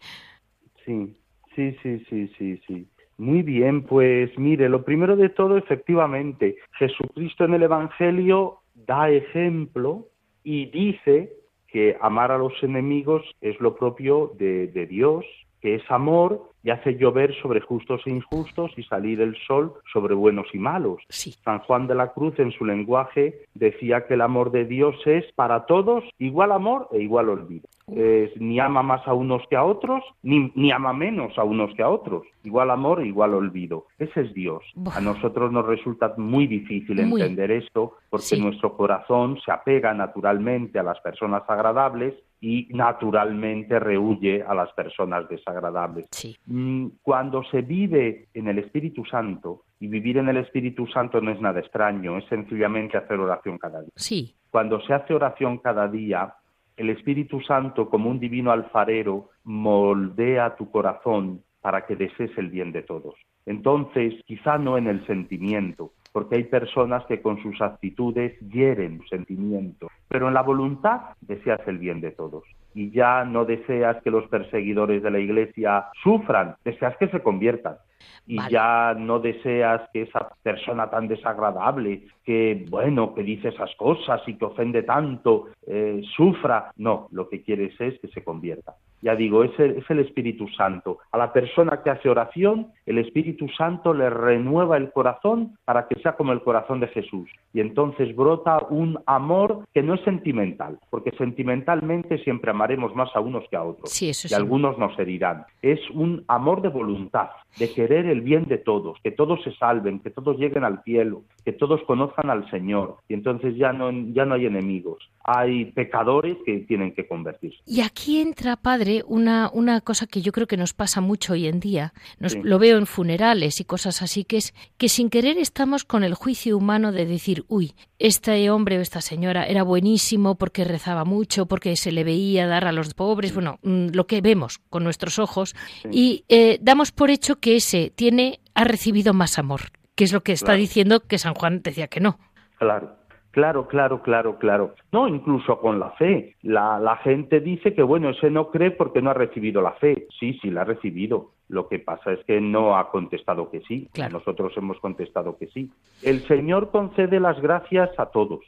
[0.84, 1.17] Sí,
[1.58, 2.86] sí, sí, sí, sí, sí.
[3.16, 10.06] Muy bien, pues mire, lo primero de todo, efectivamente, Jesucristo en el Evangelio da ejemplo
[10.44, 11.32] y dice
[11.66, 15.24] que amar a los enemigos es lo propio de, de Dios,
[15.60, 20.14] que es amor y hace llover sobre justos e injustos y salir el sol sobre
[20.14, 21.02] buenos y malos.
[21.08, 25.24] San Juan de la Cruz en su lenguaje decía que el amor de Dios es
[25.32, 27.68] para todos igual amor e igual olvido.
[27.88, 31.82] Ni ama más a unos que a otros, ni, ni, ama menos a unos que
[31.82, 32.22] a otros.
[32.44, 33.86] Igual amor igual olvido.
[33.98, 34.62] Ese es Dios.
[34.94, 40.82] A nosotros nos resulta muy difícil entender esto porque nuestro corazón se apega naturalmente a
[40.82, 46.06] las personas agradables y naturalmente rehuye a las personas desagradables.
[46.46, 51.30] Mm, cuando se vive en el Espíritu Santo, y vivir en el Espíritu Santo no
[51.30, 53.92] es nada extraño, es sencillamente hacer oración cada día.
[53.94, 54.34] Sí.
[54.50, 56.34] Cuando se hace oración cada día,
[56.78, 62.70] el Espíritu Santo, como un divino alfarero, moldea tu corazón para que desees el bien
[62.70, 63.16] de todos.
[63.46, 69.88] Entonces, quizá no en el sentimiento, porque hay personas que con sus actitudes hieren sentimiento,
[70.08, 72.44] pero en la voluntad deseas el bien de todos.
[72.78, 77.76] Y ya no deseas que los perseguidores de la Iglesia sufran, deseas que se conviertan
[78.24, 84.20] y ya no deseas que esa persona tan desagradable, que bueno, que dice esas cosas
[84.28, 86.70] y que ofende tanto, eh, sufra.
[86.76, 88.74] No, lo que quieres es que se convierta.
[89.02, 90.98] Ya digo, es el, es el Espíritu Santo.
[91.12, 96.00] A la persona que hace oración, el Espíritu Santo le renueva el corazón para que
[96.00, 97.28] sea como el corazón de Jesús.
[97.52, 103.20] Y entonces brota un amor que no es sentimental, porque sentimentalmente siempre amaremos más a
[103.20, 104.02] unos que a otros.
[104.02, 105.44] y algunos nos herirán.
[105.62, 110.00] Es un amor de voluntad, de querer el bien de todos, que todos se salven,
[110.00, 112.96] que todos lleguen al cielo, que todos conozcan al Señor.
[113.08, 117.58] Y entonces ya no, ya no hay enemigos, hay pecadores que tienen que convertirse.
[117.66, 121.46] Y aquí entra, padre, una, una cosa que yo creo que nos pasa mucho hoy
[121.46, 121.92] en día.
[122.18, 126.04] Nos, Lo veo en funerales y cosas así, que es que sin querer estamos con
[126.04, 131.04] el juicio humano de decir, uy, este hombre o esta señora era buenísimo porque rezaba
[131.04, 134.84] mucho, porque se le veía dar a los pobres, bueno, mm, lo que vemos con
[134.84, 135.54] nuestros ojos,
[135.90, 140.22] y eh, damos por hecho que ese tiene, ha recibido más amor, que es lo
[140.22, 142.18] que está diciendo que San Juan decía que no.
[142.58, 142.97] Claro.
[143.38, 144.74] Claro, claro, claro, claro.
[144.90, 146.34] No, incluso con la fe.
[146.42, 150.08] La, la, gente dice que, bueno, ese no cree porque no ha recibido la fe.
[150.18, 151.30] Sí, sí, la ha recibido.
[151.46, 153.88] Lo que pasa es que no ha contestado que sí.
[154.10, 155.70] Nosotros hemos contestado que sí.
[156.02, 158.40] El Señor concede las gracias a todos.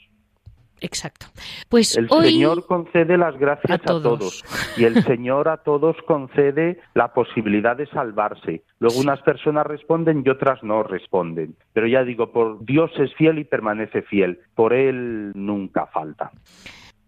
[0.80, 1.26] Exacto.
[1.68, 4.44] Pues el Señor concede las gracias a todos.
[4.76, 8.62] y el Señor a todos concede la posibilidad de salvarse.
[8.78, 11.54] Luego unas personas responden y otras no responden.
[11.72, 14.40] Pero ya digo, por Dios es fiel y permanece fiel.
[14.54, 16.30] Por él nunca falta.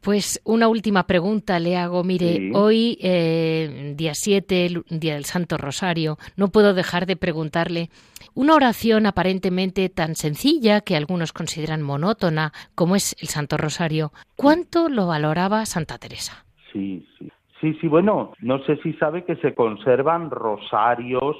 [0.02, 2.02] Pues una última pregunta le hago.
[2.02, 7.88] Mire, hoy, eh, día 7, día del Santo Rosario, no puedo dejar de preguntarle
[8.34, 14.10] una oración aparentemente tan sencilla que algunos consideran monótona como es el Santo Rosario.
[14.34, 16.44] ¿Cuánto lo valoraba Santa Teresa?
[16.72, 17.30] Sí, sí.
[17.60, 21.36] Sí, sí, bueno, no sé si sabe que se conservan rosarios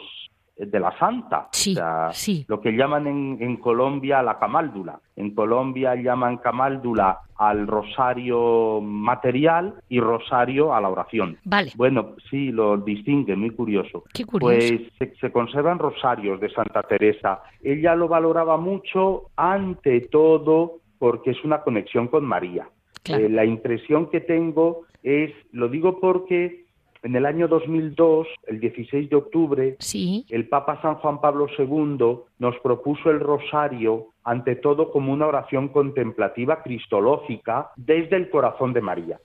[0.56, 1.76] de la santa, sí,
[2.12, 2.44] sí.
[2.46, 5.00] lo que llaman en, Colombia la camáldula.
[5.16, 11.38] En Colombia llaman camáldula al rosario material y rosario a la oración.
[11.44, 11.72] Vale.
[11.74, 14.04] Bueno, sí, lo distingue, muy curioso.
[14.12, 14.76] Qué curioso.
[14.98, 17.42] Pues se, conservan rosarios de Santa Teresa.
[17.62, 22.68] Ella lo valoraba mucho, ante todo, porque es una conexión con María.
[23.06, 26.61] Eh, la impresión que tengo es, lo digo porque
[27.02, 29.76] en el año 2002, el 16 de octubre,
[30.30, 35.68] el Papa San Juan Pablo II nos propuso el rosario ante todo como una oración
[35.68, 39.20] contemplativa cristológica desde el corazón de María.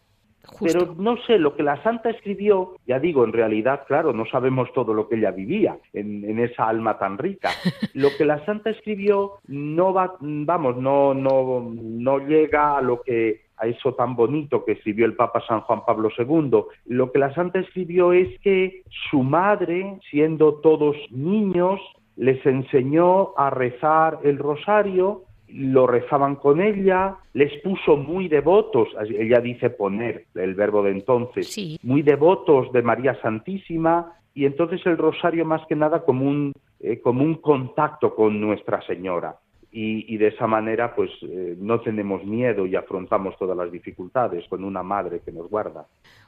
[0.62, 4.72] Pero no sé, lo que la santa escribió, ya digo, en realidad, claro, no sabemos
[4.74, 7.50] todo lo que ella vivía en, en esa alma tan rica.
[7.94, 13.47] Lo que la santa escribió no va, vamos, no, no, no llega a lo que
[13.58, 16.64] a eso tan bonito que escribió el Papa San Juan Pablo II.
[16.86, 21.80] Lo que la santa escribió es que su madre, siendo todos niños,
[22.16, 29.40] les enseñó a rezar el rosario lo rezaban con ella, les puso muy devotos, ella
[29.40, 35.46] dice poner el verbo de entonces, muy devotos de María Santísima, y entonces el rosario
[35.46, 39.38] más que nada como un, eh, como un contacto con Nuestra Señora.
[39.72, 44.64] Y, de esa manera pues eh, no tenemos miedo y afrontamos todas las dificultades con
[44.64, 45.86] una madre que nos guarda.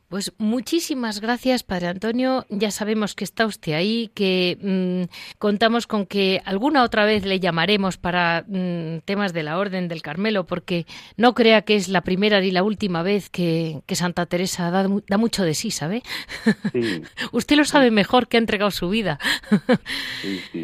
[0.10, 2.44] Pues muchísimas gracias, Padre Antonio.
[2.50, 7.40] Ya sabemos que está usted ahí, que mm, contamos con que alguna otra vez le
[7.40, 12.02] llamaremos para mm, temas de la Orden del Carmelo, porque no crea que es la
[12.02, 16.02] primera ni la última vez que, Santa Teresa da, mucho de sí, ¿sabe?
[17.32, 19.20] usted lo sabe mejor que ha entregado su vida.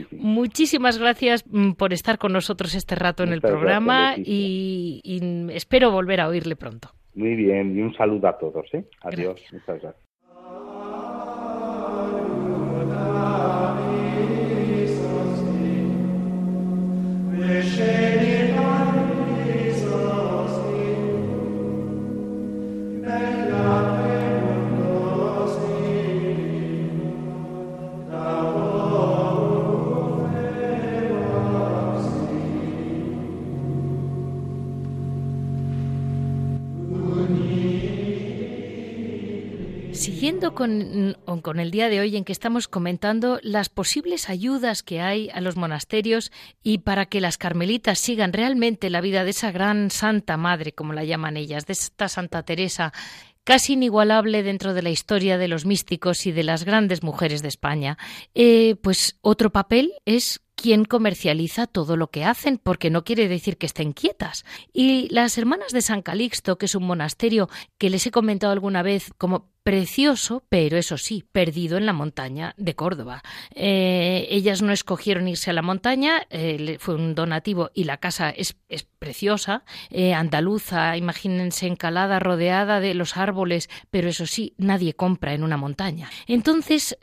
[0.09, 5.21] Muchísimas gracias mm, por estar con nosotros este rato en el programa y
[5.51, 6.95] espero volver a oírle pronto.
[7.15, 8.65] Muy bien, y un saludo a todos.
[8.73, 8.85] ¿eh?
[9.01, 10.05] Adiós, muchas gracias.
[40.55, 45.29] Con, con, el día de hoy en que estamos comentando las posibles ayudas que hay
[45.29, 46.31] a los monasterios
[46.63, 50.93] y para que las carmelitas sigan realmente la vida de esa gran Santa Madre, como
[50.93, 52.93] la llaman ellas, de esta Santa Teresa,
[53.43, 57.47] casi inigualable dentro de la historia de los místicos y de las grandes mujeres de
[57.47, 57.97] España,
[58.33, 63.57] eh, pues otro papel es quien comercializa todo lo que hacen, porque no quiere decir
[63.57, 64.45] que estén quietas.
[64.73, 68.81] Y las hermanas de San Calixto, que es un monasterio que les he comentado alguna
[68.81, 73.23] vez como precioso, pero eso sí, perdido en la montaña de Córdoba.
[73.55, 78.29] Eh, ellas no escogieron irse a la montaña, eh, fue un donativo y la casa
[78.29, 78.55] es,
[78.99, 85.43] preciosa, eh, andaluza, imagínense encalada, rodeada de los árboles, pero eso sí, nadie compra en
[85.43, 86.11] una montaña.
[86.27, 86.95] Entonces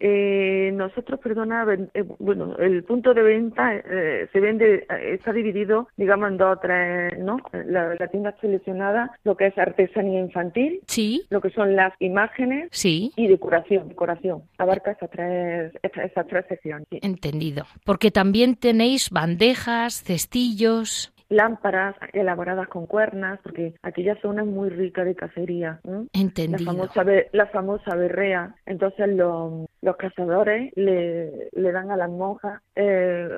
[0.00, 5.88] Eh, nosotros, perdona, eh, bueno, el punto de venta eh, se vende, eh, está dividido,
[5.96, 7.38] digamos, en dos o tres, ¿no?
[7.66, 11.26] La, tienda seleccionada, lo que es artesanía infantil, sí.
[11.30, 13.12] lo que son las imágenes sí.
[13.16, 14.42] y decoración, decoración.
[14.58, 16.86] Abarca esas tres, esas tres secciones.
[16.90, 17.64] Entendido.
[17.84, 25.04] Porque también tenéis bandejas, cestillos lámparas elaboradas con cuernas, porque aquella zona es muy rica
[25.04, 25.80] de cacería.
[26.12, 26.58] Entendido.
[26.58, 28.54] La famosa, la famosa berrea.
[28.66, 33.28] Entonces los, los cazadores le, le dan a las monjas eh,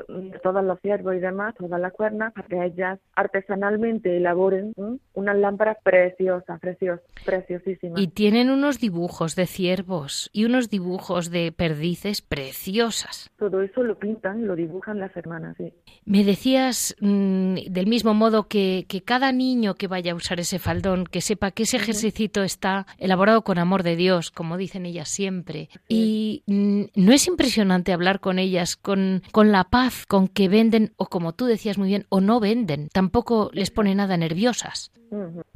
[0.42, 4.72] todos los ciervos y demás, todas las cuernas, para que ellas artesanalmente elaboren
[5.14, 8.00] unas lámparas preciosas, preciosas, preciosísimas.
[8.00, 13.30] Y tienen unos dibujos de ciervos y unos dibujos de perdices preciosas.
[13.38, 15.72] Todo eso lo pintan lo dibujan las hermanas, sí.
[16.04, 20.60] Me decías, mm, del mismo modo, que, que, cada niño que vaya a usar ese
[20.60, 25.08] faldón, que sepa que ese ejercicio está elaborado con amor de Dios, como dicen ellas
[25.08, 25.68] siempre.
[25.88, 31.06] Y no es impresionante hablar con ellas, con, con la paz con que venden, o
[31.06, 32.88] como tú decías muy bien, o no venden.
[32.92, 34.90] Tampoco les pone nada nerviosas.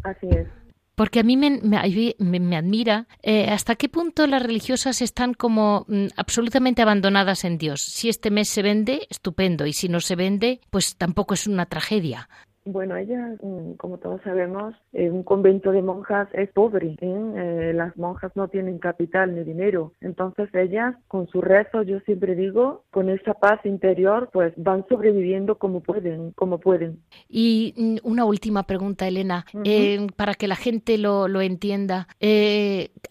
[0.04, 0.46] Así es
[1.00, 6.08] porque a mí me, me, admira eh, hasta qué punto las religiosas están como mm,
[6.14, 7.80] absolutamente abandonadas en Dios.
[7.80, 11.64] Si este mes se vende, estupendo, y si no se vende, pues tampoco es una
[11.64, 12.28] tragedia.
[12.66, 16.96] Bueno, ella, mm, como todos sabemos, eh, un convento de monjas es pobre.
[17.00, 17.32] ¿eh?
[17.36, 17.72] ¿eh?
[17.74, 19.92] las monjas no tienen capital ni dinero.
[20.00, 25.56] Entonces ellas, con su rezo, yo siempre digo, con esa paz interior, pues van sobreviviendo
[25.56, 27.00] como pueden, como pueden.
[27.28, 32.08] Y mm, una última pregunta, Elena, eh, para que la gente lo, lo entienda.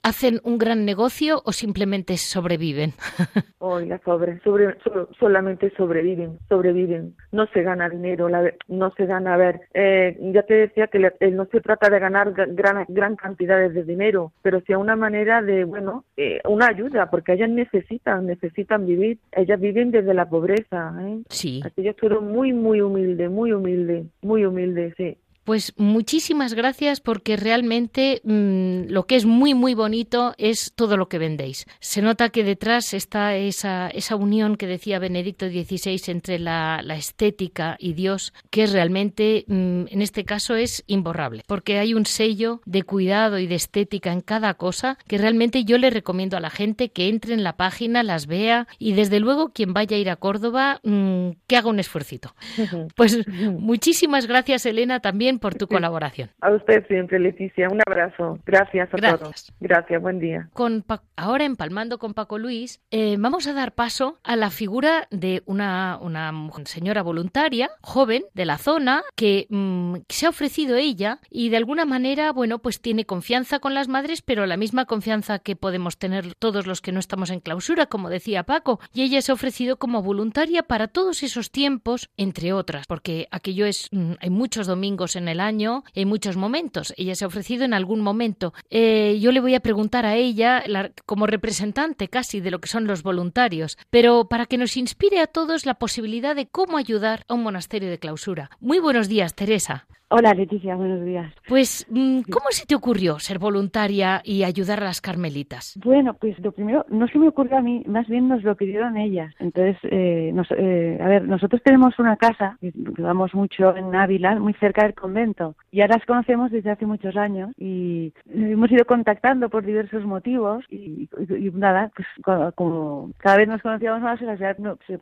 [0.04, 2.94] ¿Hacen un gran negocio o simplemente sobreviven?
[3.60, 4.78] Oiga, sobre, sobre,
[5.20, 7.16] solamente sobreviven, sobreviven.
[7.32, 11.00] No se gana dinero, la, no se gana ver, eh, ya te decía que
[11.32, 15.64] no se trata de ganar gran, gran cantidades de dinero, pero sí una manera de,
[15.64, 20.94] bueno, eh, una ayuda, porque ellas necesitan, necesitan vivir, ellas viven desde la pobreza.
[21.02, 21.22] ¿eh?
[21.30, 21.62] Sí.
[21.66, 25.18] Así yo quiero muy, muy humilde, muy humilde, muy humilde, sí.
[25.50, 31.10] Pues muchísimas gracias porque realmente mm, lo que es muy muy bonito es todo lo
[31.10, 31.66] que vendéis.
[31.80, 37.78] Se nota que detrás está esa, esa unión que decía Benedicto XVI entre la, estética
[37.80, 42.84] y Dios, que realmente mm, en este caso es imborrable, porque hay un sello de
[42.84, 46.90] cuidado y de estética en cada cosa que realmente yo le recomiendo a la gente
[46.90, 50.16] que entre en la página, las vea y desde luego quien vaya a ir a
[50.16, 52.36] Córdoba mm, que haga un esfuercito.
[52.96, 56.30] Pues muchísimas gracias Elena también por tu colaboración.
[56.42, 57.68] A usted siempre, Leticia.
[57.70, 58.40] Un abrazo.
[58.46, 59.52] Gracias a todos.
[59.60, 60.50] Gracias, buen día.
[60.54, 60.84] Con
[61.16, 65.98] ahora, empalmando con Paco Luis, eh, vamos a dar paso a la figura de una,
[66.02, 66.32] una
[66.66, 71.86] señora voluntaria, joven, de la zona, que mm, se ha ofrecido ella y de alguna
[71.86, 76.36] manera, bueno, pues tiene confianza con las madres, pero la misma confianza que podemos tener
[76.36, 78.80] todos los que no estamos en clausura, como decía Paco.
[78.94, 83.66] Y ella se ha ofrecido como voluntaria para todos esos tiempos, entre otras, porque aquello
[83.66, 86.94] es, mm, hay muchos domingos en el año en muchos momentos.
[86.98, 88.54] Ella se ha ofrecido en algún momento.
[88.70, 90.64] Eh, yo le voy a preguntar a ella,
[91.06, 95.28] como representante casi de lo que son los voluntarios, pero para que nos inspire a
[95.28, 98.50] todos la posibilidad de cómo ayudar a un monasterio de clausura.
[98.60, 99.88] Muy buenos días, Teresa.
[100.12, 101.32] Hola Leticia, buenos días.
[101.48, 105.80] Pues, mm, ¿cómo se te ocurrió ser voluntaria y ayudar a las carmelitas?
[105.84, 108.98] Bueno, pues lo primero, no se me ocurrió a mí, más bien nos lo pidieron
[108.98, 109.32] ellas.
[109.38, 114.54] Entonces, eh, eh, a ver, nosotros tenemos una casa, que vamos mucho en Ávila, muy
[114.54, 119.50] cerca del convento, y ahora las conocemos desde hace muchos años y hemos ido contactando
[119.50, 121.08] por diversos motivos y,
[121.54, 122.08] nada, pues
[122.56, 124.20] como cada vez nos conocíamos más,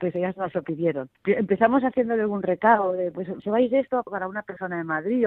[0.02, 1.08] pues ellas nos lo pidieron.
[1.26, 5.26] Empezamos haciéndole algún recado de, pues, ¿se vais esto para una persona de más Madrid,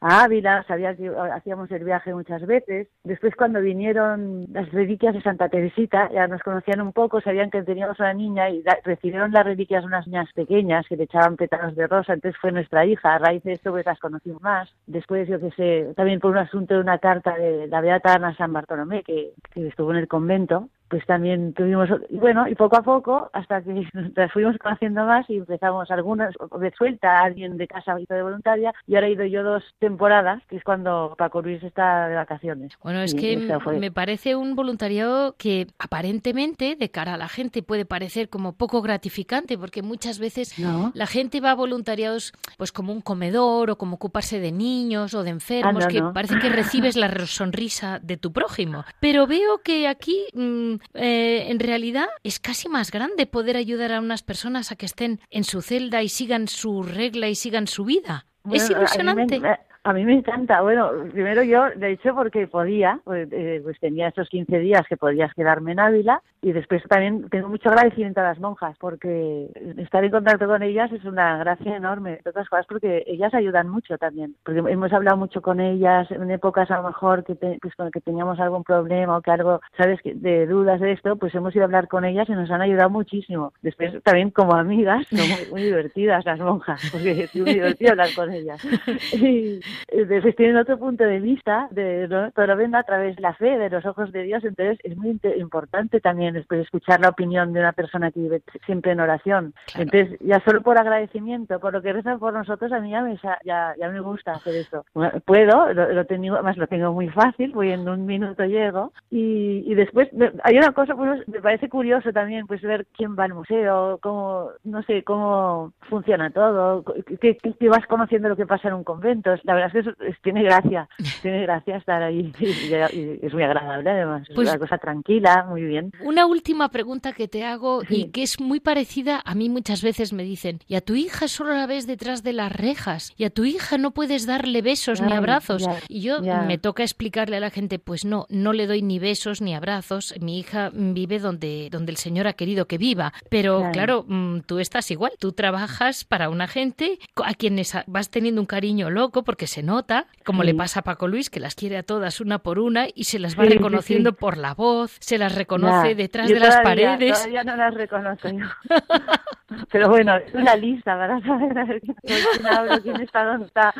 [0.00, 2.88] a Ávila, sabías que hacíamos el viaje muchas veces.
[3.04, 7.62] Después cuando vinieron las reliquias de Santa Teresita, ya nos conocían un poco, sabían que
[7.62, 11.74] teníamos una niña y recibieron las reliquias de unas niñas pequeñas que le echaban pétalos
[11.74, 14.70] de rosa, entonces fue nuestra hija, a raíz de esto pues las conocimos más.
[14.86, 18.34] Después, yo que sé, también por un asunto de una carta de la Beata Ana
[18.36, 22.82] San Bartolomé, que, que estuvo en el convento, pues también tuvimos, bueno, y poco a
[22.82, 27.98] poco, hasta que las fuimos conociendo más y empezamos algunas, de suelta, alguien de casa
[27.98, 31.62] hizo de voluntaria, y ahora he ido yo dos temporadas, que es cuando Paco Luis
[31.62, 32.74] está de vacaciones.
[32.82, 33.38] Bueno, es que
[33.80, 38.82] me parece un voluntariado que aparentemente, de cara a la gente, puede parecer como poco
[38.82, 43.96] gratificante, porque muchas veces la gente va a voluntariados pues como un comedor o como
[43.96, 48.30] ocuparse de niños o de enfermos, ah, que parece que recibes la sonrisa de tu
[48.30, 48.84] prójimo.
[49.00, 50.26] Pero veo que aquí...
[50.34, 54.86] Mm, eh, en realidad es casi más grande poder ayudar a unas personas a que
[54.86, 58.26] estén en su celda y sigan su regla y sigan su vida.
[58.50, 59.36] es ilusionante.
[59.36, 59.71] A mí me
[60.12, 60.60] encanta.
[60.60, 64.96] Bueno, primero yo de hecho porque podía, pues, eh, pues, tenía esos 15 días que
[64.96, 70.04] podías quedarme en Ávila y después también tengo mucho agradecimiento a las monjas porque estar
[70.04, 73.98] en contacto con ellas es una gracia enorme, de otras cosas porque ellas ayudan mucho
[73.98, 77.90] también, porque hemos hablado mucho con ellas en épocas a lo mejor que, pues, con
[77.90, 81.62] que teníamos algún problema o que algo, sabes, de dudas de esto, pues hemos ido
[81.62, 83.52] a hablar con ellas y nos han ayudado muchísimo.
[83.62, 88.32] Después también como amigas son muy, divertidas las monjas porque es muy divertido hablar con
[88.32, 88.62] ellas.
[89.12, 92.30] Y, Entonces tienen otro punto de vista, de, ¿no?
[92.32, 94.96] todo lo ven a través de la fe, de los ojos de Dios, entonces es
[94.96, 99.54] muy importante también después escuchar la opinión de una persona que vive siempre en oración.
[99.76, 103.16] Entonces, ya solo por agradecimiento, por lo que rezan por nosotros, a mí ya me,
[103.44, 104.84] ya, ya me gusta hacer esto.
[105.24, 109.74] Puedo, lo, tengo, además lo tengo muy fácil, voy en un minuto llego, y, y
[109.74, 110.08] después
[110.42, 114.50] hay una cosa, pues me parece curioso también, pues ver quién va al museo, cómo,
[114.64, 116.84] no sé, cómo funciona todo,
[117.20, 119.34] que, que vas conociendo lo que pasa en un convento.
[119.44, 120.88] La verdad es que tiene gracia,
[121.22, 124.22] tiene gracia estar ahí y, es muy agradable además.
[124.28, 125.92] es pues una cosa tranquila, muy bien.
[126.02, 130.12] Una última pregunta que te hago y que es muy parecida a mí muchas veces
[130.12, 133.30] me dicen, y a tu hija solo la ves detrás de las rejas, y a
[133.30, 135.66] tu hija no puedes darle besos ni abrazos.
[135.88, 139.40] y yo me toca explicarle a la gente, pues no, no le doy ni besos
[139.40, 144.04] ni abrazos, mi hija vive donde, donde el Señor ha querido que viva, pero claro,
[144.06, 148.90] mm, tú estás igual, tú trabajas para una gente a quienes vas teniendo un cariño
[148.90, 152.22] loco porque se nota, como le pasa a Paco Luis, que las quiere a todas
[152.22, 156.28] una por una y se las va reconociendo por la voz, se las reconoce detrás
[156.28, 157.18] de las paredes.
[157.18, 158.46] Todavía no las reconozco yo.
[159.70, 163.74] Pero bueno, es una lista para saber quién hablo, quién está, dónde está.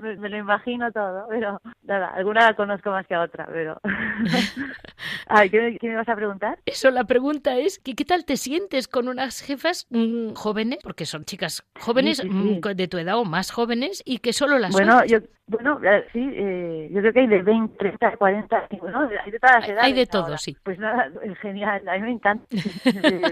[0.00, 3.80] me, lo imagino todo, pero nada, alguna la conozco más que a otra, pero...
[5.26, 6.58] Ay, ¿qué, me vas a preguntar?
[6.66, 10.78] Eso, la pregunta es, ¿qué, qué tal te sientes con unas jefas mm, jóvenes?
[10.82, 14.72] Porque son chicas jóvenes mm, de tu edad o más jóvenes y que solo las
[14.72, 19.08] Bueno, yo bueno, eh, sí, eh, yo creo que hay de 20, 30, 40, ¿no?
[19.24, 19.84] hay de todas las edades.
[19.84, 20.56] Hay de todo, sí.
[20.62, 22.46] Pues nada, genial, a mí me encanta.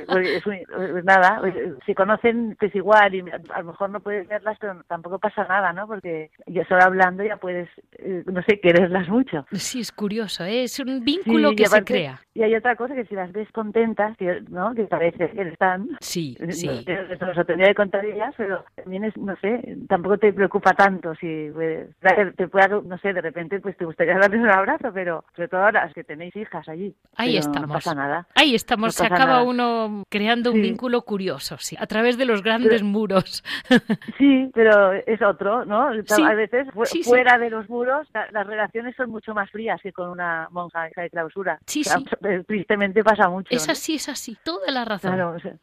[0.08, 1.40] pues, pues nada,
[1.86, 5.72] si conocen, pues igual, y a lo mejor no puedes verlas, pero tampoco pasa nada,
[5.72, 5.86] ¿no?
[5.86, 9.46] Porque yo solo hablando ya puedes, eh, no sé, quererlas mucho.
[9.52, 10.64] Sí, es curioso, ¿eh?
[10.64, 12.20] es un vínculo que se crea.
[12.34, 14.16] Y hay otra cosa que si las ves contentas,
[14.48, 14.74] ¿no?
[14.74, 15.88] Que parece que están.
[16.00, 16.68] Sí, sí.
[16.86, 20.72] Eso nos lo tendría que contar ellas, pero también es, no sé, tampoco te preocupa
[20.72, 21.94] tanto si puedes
[22.36, 25.64] te pueda, no sé, de repente pues te gustaría darles un abrazo, pero sobre todo
[25.64, 26.94] ahora que tenéis hijas allí.
[27.16, 27.68] Ahí estamos.
[27.68, 28.26] No pasa nada.
[28.34, 32.82] Ahí estamos, se acaba uno creando un vínculo curioso, sí, a través de los grandes
[32.82, 33.44] muros.
[34.18, 35.88] Sí, pero es otro, ¿no?
[35.88, 36.66] A veces
[37.04, 41.02] fuera de los muros las relaciones son mucho más frías que con una monja hija
[41.02, 41.58] de clausura.
[41.66, 42.04] Sí, sí.
[42.46, 43.48] Tristemente pasa mucho.
[43.50, 45.16] Es así, es así, toda la razón.
[45.42, 45.56] pues,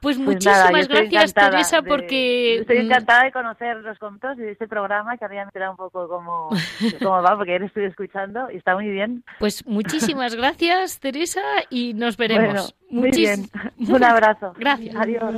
[0.00, 2.60] pues, muchísimas gracias, Teresa, porque...
[2.60, 5.76] Estoy mm, encantada de conocer los contos y de este programa que había me un
[5.76, 6.48] poco cómo,
[7.02, 9.24] cómo va, porque ahora estoy escuchando y está muy bien.
[9.38, 12.74] Pues muchísimas gracias, Teresa, y nos veremos.
[12.88, 13.48] muy bien.
[13.78, 14.52] Un abrazo.
[14.58, 14.94] Gracias.
[14.96, 15.34] Adiós.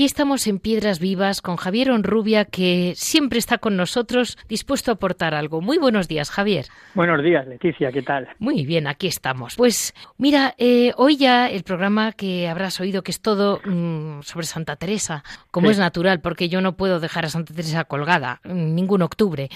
[0.00, 4.94] Aquí estamos en Piedras Vivas con Javier Onrubia, que siempre está con nosotros, dispuesto a
[4.94, 5.60] aportar algo.
[5.60, 6.64] Muy buenos días, Javier.
[6.94, 8.26] Buenos días, Leticia, ¿qué tal?
[8.38, 9.56] Muy bien, aquí estamos.
[9.56, 14.46] Pues mira, eh, hoy ya el programa que habrás oído, que es todo mm, sobre
[14.46, 19.02] Santa Teresa, como es natural, porque yo no puedo dejar a Santa Teresa colgada, ningún
[19.02, 19.50] octubre.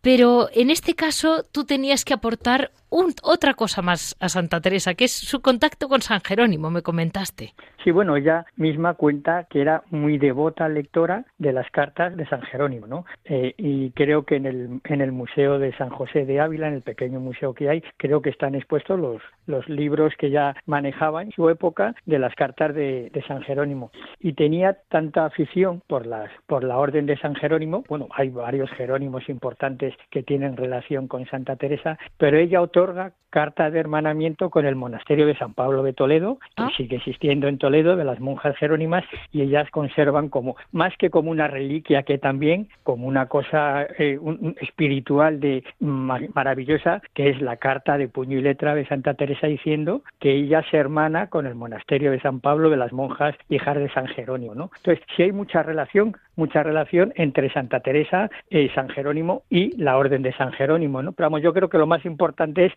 [0.00, 5.04] Pero en este caso tú tenías que aportar otra cosa más a Santa Teresa, que
[5.04, 7.54] es su contacto con San Jerónimo, me comentaste.
[7.84, 12.42] Sí, bueno, ella misma cuenta que era muy devota lectora de las cartas de San
[12.42, 13.04] Jerónimo, ¿no?
[13.24, 16.74] Eh, y creo que en el, en el Museo de San José de Ávila, en
[16.74, 21.22] el pequeño museo que hay, creo que están expuestos los, los libros que ya manejaba
[21.22, 23.90] en su época de las cartas de, de San Jerónimo.
[24.20, 28.70] Y tenía tanta afición por, las, por la orden de San Jerónimo, bueno, hay varios
[28.70, 34.64] Jerónimos importantes que tienen relación con Santa Teresa, pero ella otorga carta de hermanamiento con
[34.64, 36.70] el monasterio de San Pablo de Toledo, que ah.
[36.76, 41.30] sigue existiendo en Toledo, de las monjas jerónimas, y ellas conservan como, más que como
[41.30, 44.18] una reliquia, que también como una cosa eh,
[44.60, 50.02] espiritual de maravillosa, que es la carta de puño y letra de Santa Teresa diciendo
[50.20, 53.90] que ella se hermana con el monasterio de San Pablo de las monjas hijas de
[53.90, 54.70] San Jerónimo, ¿no?
[54.78, 59.96] Entonces, si hay mucha relación, mucha relación entre Santa Teresa, y San Jerónimo y la
[59.96, 61.12] orden de San Jerónimo, ¿no?
[61.12, 62.72] Pero vamos, yo creo que lo más importante es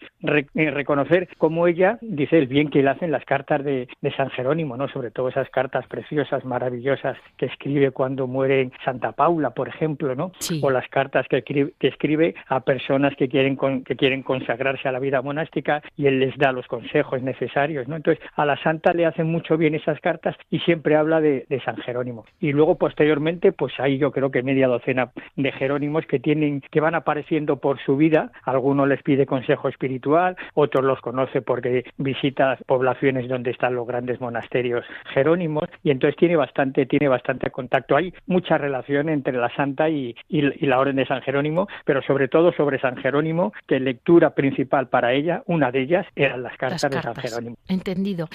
[0.55, 3.88] eh, reconocer cómo ella dice el bien que le hacen las cartas de,
[4.18, 4.89] San Jerónimo, ¿no?
[4.89, 10.32] Sobre todo esas cartas preciosas, maravillosas que escribe cuando muere Santa Paula, por ejemplo, ¿no?
[10.62, 14.91] O las cartas que escribe, que escribe a personas que quieren que quieren consagrarse a
[14.91, 17.95] la vida monástica y él les da los consejos necesarios, ¿no?
[17.95, 21.62] Entonces, a la santa le hacen mucho bien esas cartas y siempre habla de, de
[21.62, 22.26] San Jerónimo.
[22.39, 26.80] Y luego posteriormente pues hay yo creo que media docena de jerónimos que tienen, que
[26.80, 28.32] van apareciendo por su vida.
[28.43, 34.20] Algunos les pide consejo espiritual, otros los conoce porque visita poblaciones donde están los grandes
[34.22, 37.95] monasterios jerónimos y entonces tiene bastante, tiene bastante contacto.
[37.95, 42.28] Hay mucha relación entre la santa y, y la orden de San Jerónimo, pero sobre
[42.28, 46.89] todo sobre San Jerónimo, que lectura principal para ella, una de ellas eran las cartas,
[46.89, 47.58] de San Jerónimo.
[47.68, 48.28] Entendido.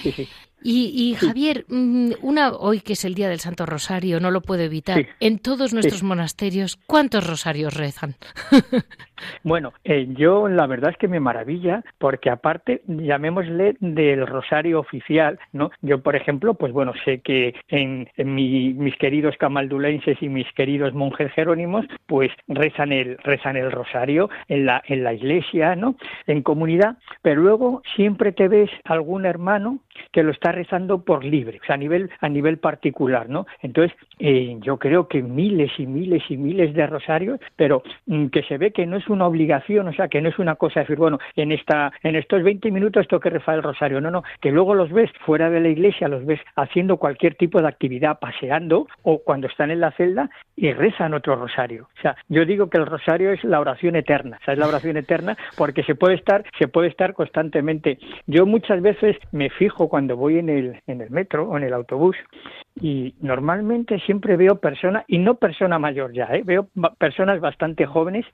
[0.63, 4.63] Y, Javier, mm, una hoy que es el día del Santo Rosario, no lo puedo
[4.63, 5.06] evitar.
[5.19, 8.15] En todos nuestros monasterios, ¿cuántos rosarios rezan?
[9.43, 15.39] bueno, eh, yo la verdad es que me maravilla porque aparte, llamémosle del rosario oficial,
[15.53, 15.71] ¿no?
[15.81, 21.31] Yo, por ejemplo, pues bueno, sé que en, mis queridos camaldulenses y mis queridos monjes
[21.33, 25.95] jerónimos, pues rezan el rezan el rosario en la en la iglesia, ¿no?
[26.27, 29.79] En comunidad, pero luego siempre te ves algún hermano
[30.11, 33.45] que lo está rezando por libre, o sea, a nivel, a nivel particular, ¿no?
[33.61, 38.43] Entonces, eh, yo creo que miles y miles y miles de rosarios, pero mm, que
[38.43, 40.85] se ve que no es una obligación, o sea, que no es una cosa de
[40.85, 44.23] decir, bueno, en esta, en estos 20 minutos tengo que rezar el rosario, no, no,
[44.41, 48.19] que luego los ves fuera de la iglesia, los ves haciendo cualquier tipo de actividad,
[48.19, 51.89] paseando o cuando están en la celda y rezan otro rosario.
[51.97, 54.67] O sea, yo digo que el rosario es la oración eterna, o sea, es la
[54.67, 57.99] oración eterna porque se puede estar, se puede estar constantemente.
[58.25, 61.73] Yo muchas veces me fijo cuando voy en el, en el metro o en el
[61.73, 62.15] autobús
[62.81, 66.43] y normalmente siempre veo personas, y no persona mayor ya, ¿eh?
[66.45, 66.67] veo
[66.97, 68.25] personas bastante jóvenes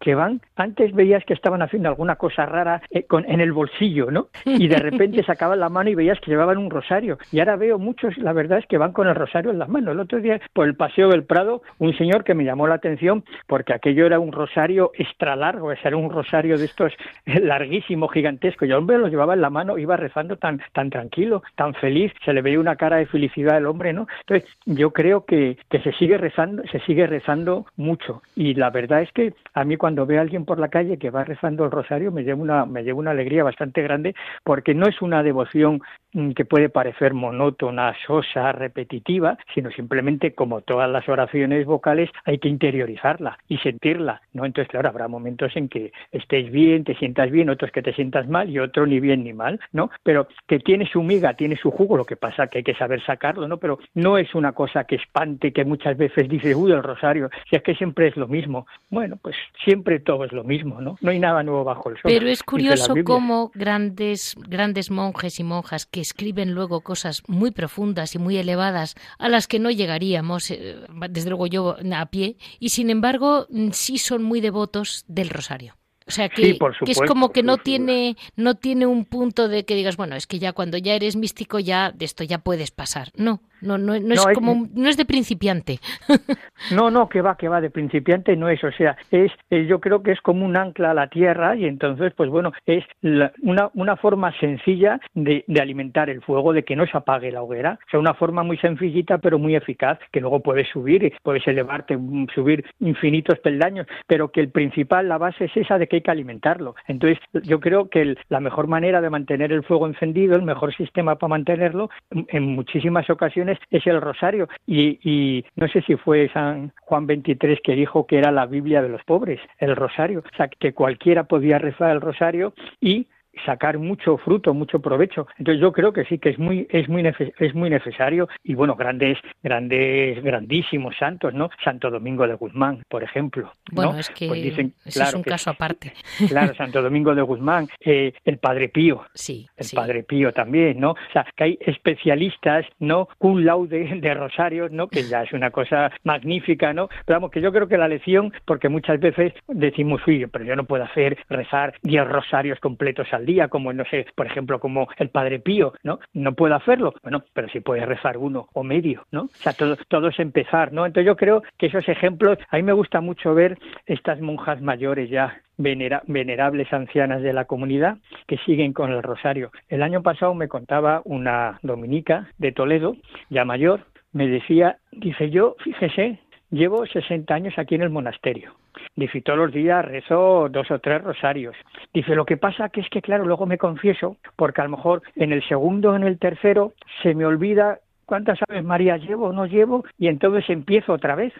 [0.00, 4.10] que van, antes veías que estaban haciendo alguna cosa rara eh, con, en el bolsillo,
[4.10, 4.28] ¿no?
[4.44, 7.18] Y de repente sacaban la mano y veías que llevaban un rosario.
[7.30, 9.92] Y ahora veo muchos, la verdad es que van con el rosario en las manos.
[9.92, 13.24] El otro día, por el Paseo del Prado, un señor que me llamó la atención
[13.46, 16.92] porque aquello era un rosario extra largo, era un rosario de estos
[17.26, 18.64] larguísimo, gigantesco.
[18.64, 22.12] Y el hombre lo llevaba en la mano, iba rezando tan, tan tranquilo, tan feliz,
[22.24, 25.92] se le veía una cara de felicidad al hombre entonces, yo creo que, que se
[25.92, 28.22] sigue rezando, se sigue rezando mucho.
[28.34, 31.10] Y la verdad es que a mí cuando veo a alguien por la calle que
[31.10, 34.86] va rezando el rosario me lleva una, me lleva una alegría bastante grande porque no
[34.86, 35.80] es una devoción
[36.12, 42.38] mm, que puede parecer monótona, sosa, repetitiva, sino simplemente como todas las oraciones vocales hay
[42.38, 44.44] que interiorizarla y sentirla, ¿no?
[44.44, 48.28] Entonces, claro, habrá momentos en que estés bien, te sientas bien, otros que te sientas
[48.28, 49.90] mal y otro ni bien ni mal, ¿no?
[50.02, 53.02] Pero que tiene su miga, tiene su jugo, lo que pasa que hay que saber
[53.04, 53.56] sacarlo, ¿no?
[53.58, 57.56] Pero no es una cosa que espante, que muchas veces dice, uy, el rosario, si
[57.56, 58.66] es que siempre es lo mismo.
[58.90, 60.96] Bueno, pues siempre todo es lo mismo, ¿no?
[61.00, 62.02] No hay nada nuevo bajo el sol.
[62.04, 68.14] Pero es curioso cómo grandes, grandes monjes y monjas que escriben luego cosas muy profundas
[68.14, 70.76] y muy elevadas a las que no llegaríamos, eh,
[71.10, 75.74] desde luego yo a pie, y sin embargo sí son muy devotos del rosario.
[76.06, 79.74] O sea que, que, es como que no tiene no tiene un punto de que
[79.74, 83.10] digas bueno es que ya cuando ya eres místico ya de esto ya puedes pasar
[83.16, 85.78] no no, no, no, es como, no es de principiante.
[86.70, 89.80] No, no, que va, que va, de principiante no es, o sea, es, eh, yo
[89.80, 93.68] creo que es como un ancla a la tierra y entonces, pues bueno, es una,
[93.74, 97.80] una forma sencilla de, de, alimentar el fuego, de que no se apague la hoguera,
[97.84, 101.96] o sea, una forma muy sencillita pero muy eficaz, que luego puedes subir, puedes elevarte,
[101.96, 106.02] mm, subir infinitos peldaños, pero que el principal, la base es esa de que hay
[106.02, 106.76] que alimentarlo.
[106.86, 111.16] Entonces, yo creo que la mejor manera de mantener el fuego encendido, el mejor sistema
[111.16, 114.48] para mantenerlo, en muchísimas ocasiones es el rosario.
[114.66, 118.88] Y, no sé si fue San Juan 23 que dijo que era la Biblia de
[118.88, 120.20] los pobres, el rosario.
[120.20, 123.06] O sea, que cualquiera podía rezar el rosario y
[123.44, 125.26] sacar mucho fruto, mucho provecho.
[125.38, 127.02] Entonces yo creo que sí que es muy es muy
[127.38, 131.50] es muy necesario y bueno, grandes grandes grandísimos santos, ¿no?
[131.64, 135.92] Santo Domingo de Guzmán, por ejemplo, Bueno, es que pues dicen, es un caso aparte.
[136.28, 139.04] Claro, Santo Domingo de Guzmán, eh, el Padre Pío.
[139.14, 140.92] Sí, el Padre Pío también, ¿no?
[140.92, 143.08] O sea, que hay especialistas, ¿no?
[143.18, 144.88] Un laude de rosarios, ¿no?
[144.88, 146.88] Que ya es una cosa magnífica, ¿no?
[147.04, 150.56] Pero vamos, que yo creo que la lección porque muchas veces decimos, uy, pero yo
[150.56, 154.88] no puedo hacer rezar diez rosarios completos al día, como no sé, por ejemplo, como
[154.98, 155.98] el Padre Pío, ¿no?
[156.12, 159.22] No puedo hacerlo, bueno, pero sí puede rezar uno o medio, ¿no?
[159.22, 160.86] O sea, todo, todo es empezar, ¿no?
[160.86, 165.10] Entonces yo creo que esos ejemplos, a mí me gusta mucho ver estas monjas mayores
[165.10, 169.50] ya venerables ancianas de la comunidad que siguen con el rosario.
[169.68, 172.96] El año pasado me contaba una dominica de Toledo,
[173.30, 176.18] ya mayor, me decía, dice yo, fíjese,
[176.52, 178.52] llevo 60 años aquí en el monasterio
[178.94, 181.56] Dice, todos los días rezo dos o tres rosarios.
[181.94, 185.02] Dice, lo que pasa que es que, claro, luego me confieso, porque a lo mejor
[185.16, 189.32] en el segundo o en el tercero se me olvida cuántas aves María llevo o
[189.32, 191.32] no llevo, y entonces empiezo otra vez.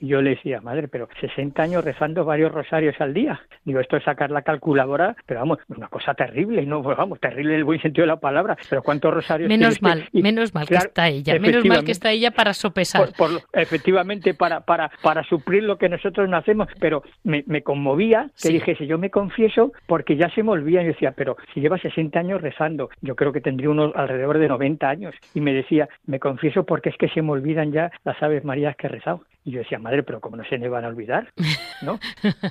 [0.00, 3.40] Y yo le decía, madre, pero 60 años rezando varios rosarios al día.
[3.64, 7.54] Digo, esto es sacar la calculadora, pero vamos, una cosa terrible, no, pues vamos, terrible
[7.54, 10.74] en el buen sentido de la palabra, pero ¿cuántos rosarios Menos mal, menos mal que
[10.74, 13.08] está ella, menos mal que está ella para sopesar.
[13.52, 18.86] efectivamente, para, para, para suplir lo que nosotros no hacemos, pero me, conmovía que dijese,
[18.86, 22.40] yo me confieso porque ya se me olvida, y decía, pero si lleva 60 años
[22.40, 26.64] rezando, yo creo que tendría unos alrededor de 90 años, y me decía, me confieso
[26.64, 29.24] porque es que se me olvidan ya las aves marías que he rezado.
[29.48, 31.32] Y yo decía, madre, pero ¿cómo no se me van a olvidar?
[31.80, 31.98] ¿No?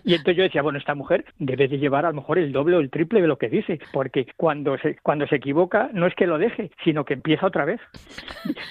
[0.03, 2.75] Y entonces yo decía, bueno, esta mujer debe de llevar a lo mejor el doble
[2.75, 6.15] o el triple de lo que dice, porque cuando se, cuando se equivoca no es
[6.15, 7.79] que lo deje, sino que empieza otra vez.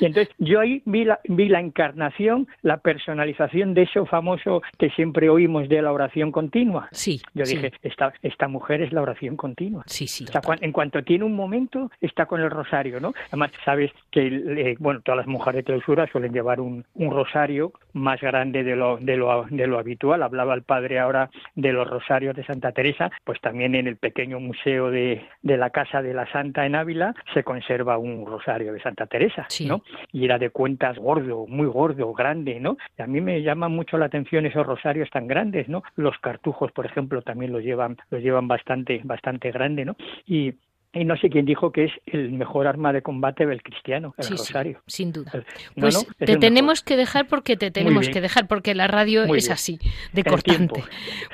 [0.01, 4.91] Y entonces yo ahí vi la, vi la encarnación, la personalización de eso famoso que
[4.91, 6.89] siempre oímos de la oración continua.
[6.91, 7.22] Sí.
[7.33, 9.85] Yo dije, esta, esta mujer es la oración continua.
[9.87, 10.27] Sí, sí.
[10.62, 13.14] en cuanto tiene un momento, está con el rosario, ¿no?
[13.29, 17.72] Además, sabes que, eh, bueno, todas las mujeres de clausura suelen llevar un, un rosario
[17.93, 20.23] más grande de lo, de, lo, de lo habitual.
[20.23, 24.41] Hablaba el padre ahora de los rosarios de Santa Teresa, pues también en el pequeño
[24.41, 28.81] museo de, de la Casa de la Santa en Ávila se conserva un rosario de
[28.81, 29.83] Santa Teresa, ¿no?
[30.12, 32.77] Y era de cuentas gordo, muy gordo, grande, ¿no?
[32.99, 35.83] Y a mí me llama mucho la atención esos rosarios tan grandes, ¿no?
[35.97, 39.97] Los cartujos, por ejemplo, también los llevan, los llevan bastante, bastante grande, ¿no?
[40.27, 40.55] Y
[40.97, 44.28] y no sé quién dijo que es el mejor arma de combate del cristiano, el
[44.28, 44.80] rosario.
[44.86, 45.32] sin duda.
[45.78, 49.78] pues te tenemos que dejar porque te tenemos que dejar, porque la radio es así,
[50.12, 50.82] de cortante.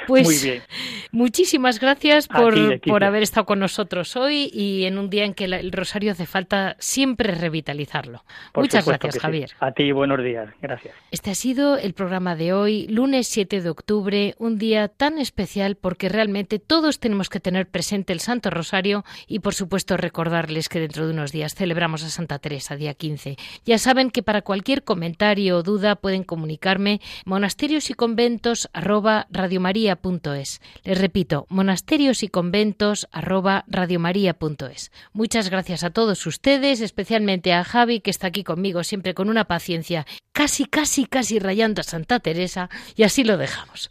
[0.07, 0.63] Pues Muy bien.
[1.13, 5.45] muchísimas gracias por, por haber estado con nosotros hoy y en un día en que
[5.45, 8.25] el rosario hace falta siempre revitalizarlo.
[8.55, 9.51] Muchas gracias, Javier.
[9.61, 10.49] A ti, buenos días.
[10.61, 10.95] Gracias.
[11.11, 15.77] Este ha sido el programa de hoy, lunes 7 de octubre, un día tan especial
[15.77, 20.81] porque realmente todos tenemos que tener presente el Santo Rosario y por supuesto recordarles que
[20.81, 23.37] dentro de unos días celebramos a Santa Teresa, día 15.
[23.67, 30.63] Ya saben que para cualquier comentario o duda pueden comunicarme monasterios y conventos arroba radiomaria.es.
[30.85, 34.91] Les repito, monasterios y conventos arroba radiomaria.es.
[35.13, 39.45] Muchas gracias a todos ustedes, especialmente a Javi que está aquí conmigo siempre con una
[39.45, 43.91] paciencia casi, casi, casi rayando a Santa Teresa y así lo dejamos.